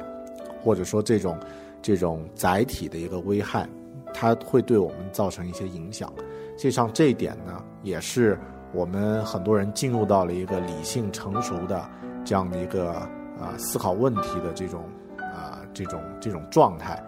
[0.62, 1.36] 或者说这种
[1.84, 3.68] 这种载体的一个危害，
[4.14, 6.10] 它会对我们造成一些影响。
[6.56, 8.38] 实际上这一点呢，也是
[8.72, 11.86] 我们很多人进入到了一个理性成熟的
[12.24, 12.92] 这样的一个
[13.38, 14.82] 啊思考问题的这种
[15.18, 16.98] 啊这种这种状态。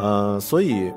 [0.00, 0.92] 呃，所以。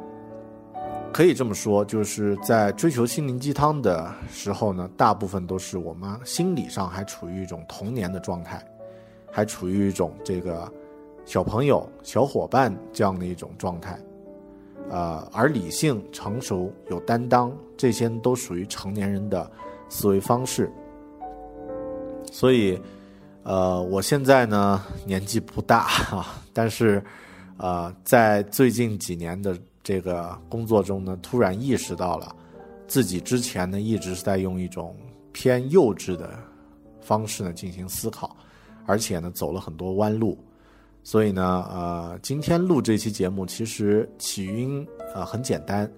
[1.12, 8.64] 可以这么说，就是在追求心灵鸡汤的时候呢，大部分都是我们心理上还处于一种童年的状态，
[9.32, 10.72] 还处于一种这个
[11.30, 13.96] 小朋友、小伙伴这样的一种状态，
[14.90, 19.48] 呃，而理性、成熟、有担当，这些都属于成年人的
[19.90, 20.72] 思维方式。
[22.32, 22.82] 所以，
[23.44, 27.00] 呃，我现在呢年纪不大啊， 但是，
[27.58, 29.56] 呃，在最近几年的。
[29.82, 32.36] 这个工作中呢，突然意识到了，
[32.86, 34.96] 自己之前呢一直是在用一种
[35.32, 36.30] 偏幼稚的
[37.02, 38.36] 方式呢进行思考，
[38.86, 40.38] 而且呢走了很多弯路，
[41.04, 45.90] 所以呢，呃，今天录这期节目其实起因啊很简单，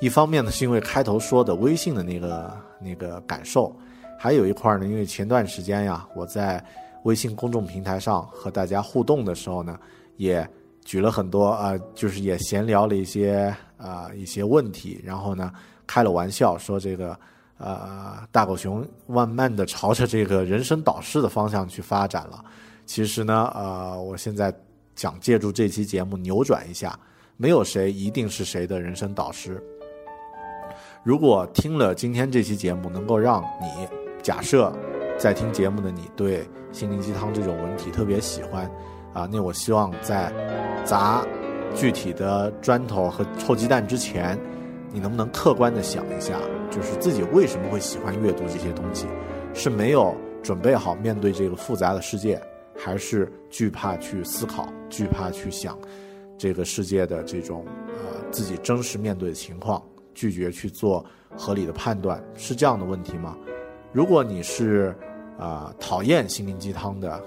[0.00, 3.74] 一方面呢是因为开头说的微信的那个那个感受，
[4.18, 6.64] 还有一块呢，因为前段时间呀我在
[7.04, 9.78] 微信公众平台上和大家互动的时候呢，
[10.16, 10.48] 也。
[10.84, 15.52] 举了很多啊，就是也闲聊了一些啊一些问题，然后呢
[15.86, 17.14] 开了玩笑说这个
[17.58, 22.42] 呃大狗熊慢慢的朝着这个人生导师的方向去发展了。
[22.88, 24.50] 其实呢，呃，我现在
[24.96, 26.98] 想借助这期节目扭转一下，
[27.36, 29.62] 没有谁一定是谁的人生导师。
[31.02, 33.86] 如果听了今天这期节目，能够让你
[34.22, 34.72] 假设
[35.18, 38.64] 在听节目的你对心灵鸡汤这种文体特别喜欢。
[39.12, 40.32] 啊，那我希望在
[40.82, 41.22] 砸
[41.74, 44.38] 具体的砖头和臭鸡蛋之前，
[44.90, 49.06] 你能不能客观的想一下，就是自己为什么会喜欢阅读这些东西？
[49.52, 52.40] 是没有准备好面对这个复杂的世界，
[52.78, 55.78] 还是惧怕去思考、惧怕去想
[56.38, 59.82] 这个世界的这种呃自己真实面对的情况，
[60.14, 61.04] 拒绝去做
[61.36, 62.22] 合理的判断？
[62.34, 63.36] 是这样的问题吗？
[63.92, 64.96] 如果你是
[65.38, 67.22] 啊讨厌心灵鸡汤的。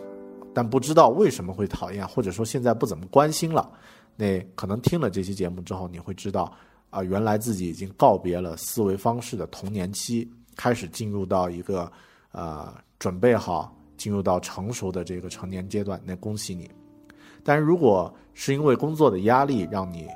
[0.53, 3.71] 但不知道为什么会讨厌，或者说现在不怎么关心了，
[4.17, 6.53] 那可能听了这期节目之后，你会知道，
[6.89, 11.89] 啊，原来自己已经告别了思维方式的童年期，开始进入到一个，
[12.33, 12.67] 呃，
[12.99, 16.67] 准备好进入到成熟的这个成年阶段，那恭喜你。
[17.43, 20.07] 但是如果是因为工作的压力让你，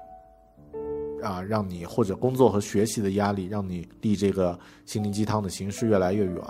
[1.22, 6.42] 啊，让你或者工作和学习的压力让你离这个心灵鸡汤的形式越来越远，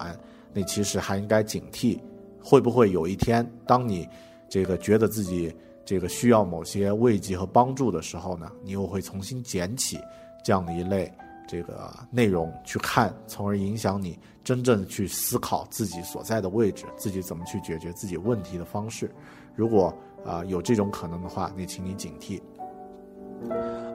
[0.54, 2.00] 那其实还应该警惕。
[2.42, 4.08] 会不会有一天，当你
[4.48, 10.00] 这个觉得自己这个需要某些慰藉和帮助的时候呢，你又会重新捡起
[10.42, 11.12] 这样的一类
[11.50, 19.12] 这个内容去看，从而影响你真正去思考自己所在的位置，自己怎么去解决自己问题的方式。
[19.56, 19.94] 如果
[20.26, 22.42] 啊有这种可能的话，那请你警惕。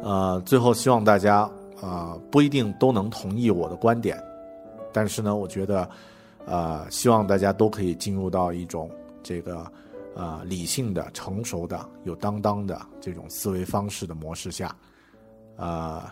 [0.03, 4.23] 呃，最后希望大家啊不一定都能同意我的观点，
[4.93, 5.89] 但是呢，我觉得。
[6.47, 8.91] 呃，希望大家都可以进入到一种
[9.23, 9.71] 这个
[10.17, 14.75] 呃理性的、成熟的、有担当的这种思维方式的模式下，
[15.57, 16.03] 呃，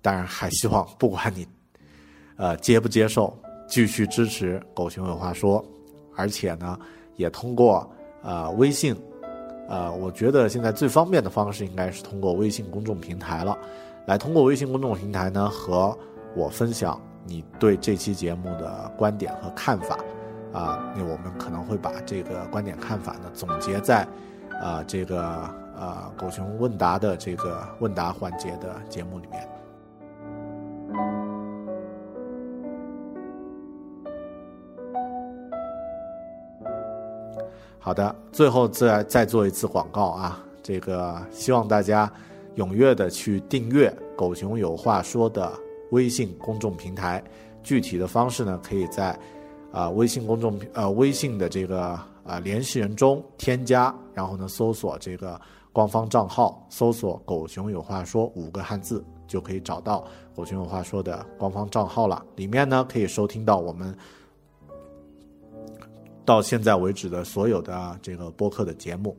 [0.00, 1.46] 当然还希望不管你
[2.36, 3.36] 呃接不接受，
[3.66, 5.64] 继续支持狗熊有话说，
[6.14, 6.78] 而且呢，
[7.16, 7.88] 也通过
[8.22, 8.96] 呃微信，
[9.68, 13.58] 呃，我觉得现在最方便的方式应该是通过微信公众平台了，
[14.06, 15.96] 来通过微信公众平台呢和
[16.34, 19.98] 我分享你对这期节目的观点和看法。
[20.52, 24.06] 啊，那我们可能会把这个观点看法呢总结在，
[24.62, 29.46] 啊这个啊狗熊问答的这个问答环节的节目里面。
[37.78, 42.10] 好的，最后再再做一次广告啊，这个希望大家
[42.56, 45.52] 踊跃的去订阅“狗熊有话说”的
[45.90, 47.22] 微信公众平台，
[47.62, 49.18] 具体的方式呢，可以在。
[49.72, 51.78] 啊，微信公众呃，微信的这个
[52.24, 55.38] 啊联系人中添加，然后呢搜索这个
[55.70, 60.02] 官方账号，搜索“狗熊有话说”五个汉字，就可以找到
[60.34, 62.24] “狗熊有话说”的官方账号了。
[62.36, 63.94] 里面呢可以收听到我们
[66.26, 69.16] 到现在为止的所有的这个播客的节目。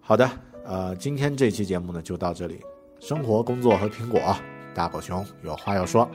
[0.00, 0.28] 好的，
[0.64, 2.60] 呃，今天这期节目呢就到这里。
[3.00, 4.34] 生活、工作和苹果，
[4.74, 6.10] 大狗熊有话要说，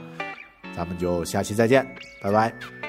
[0.76, 1.86] 咱们就下期再见，
[2.22, 2.89] 拜拜。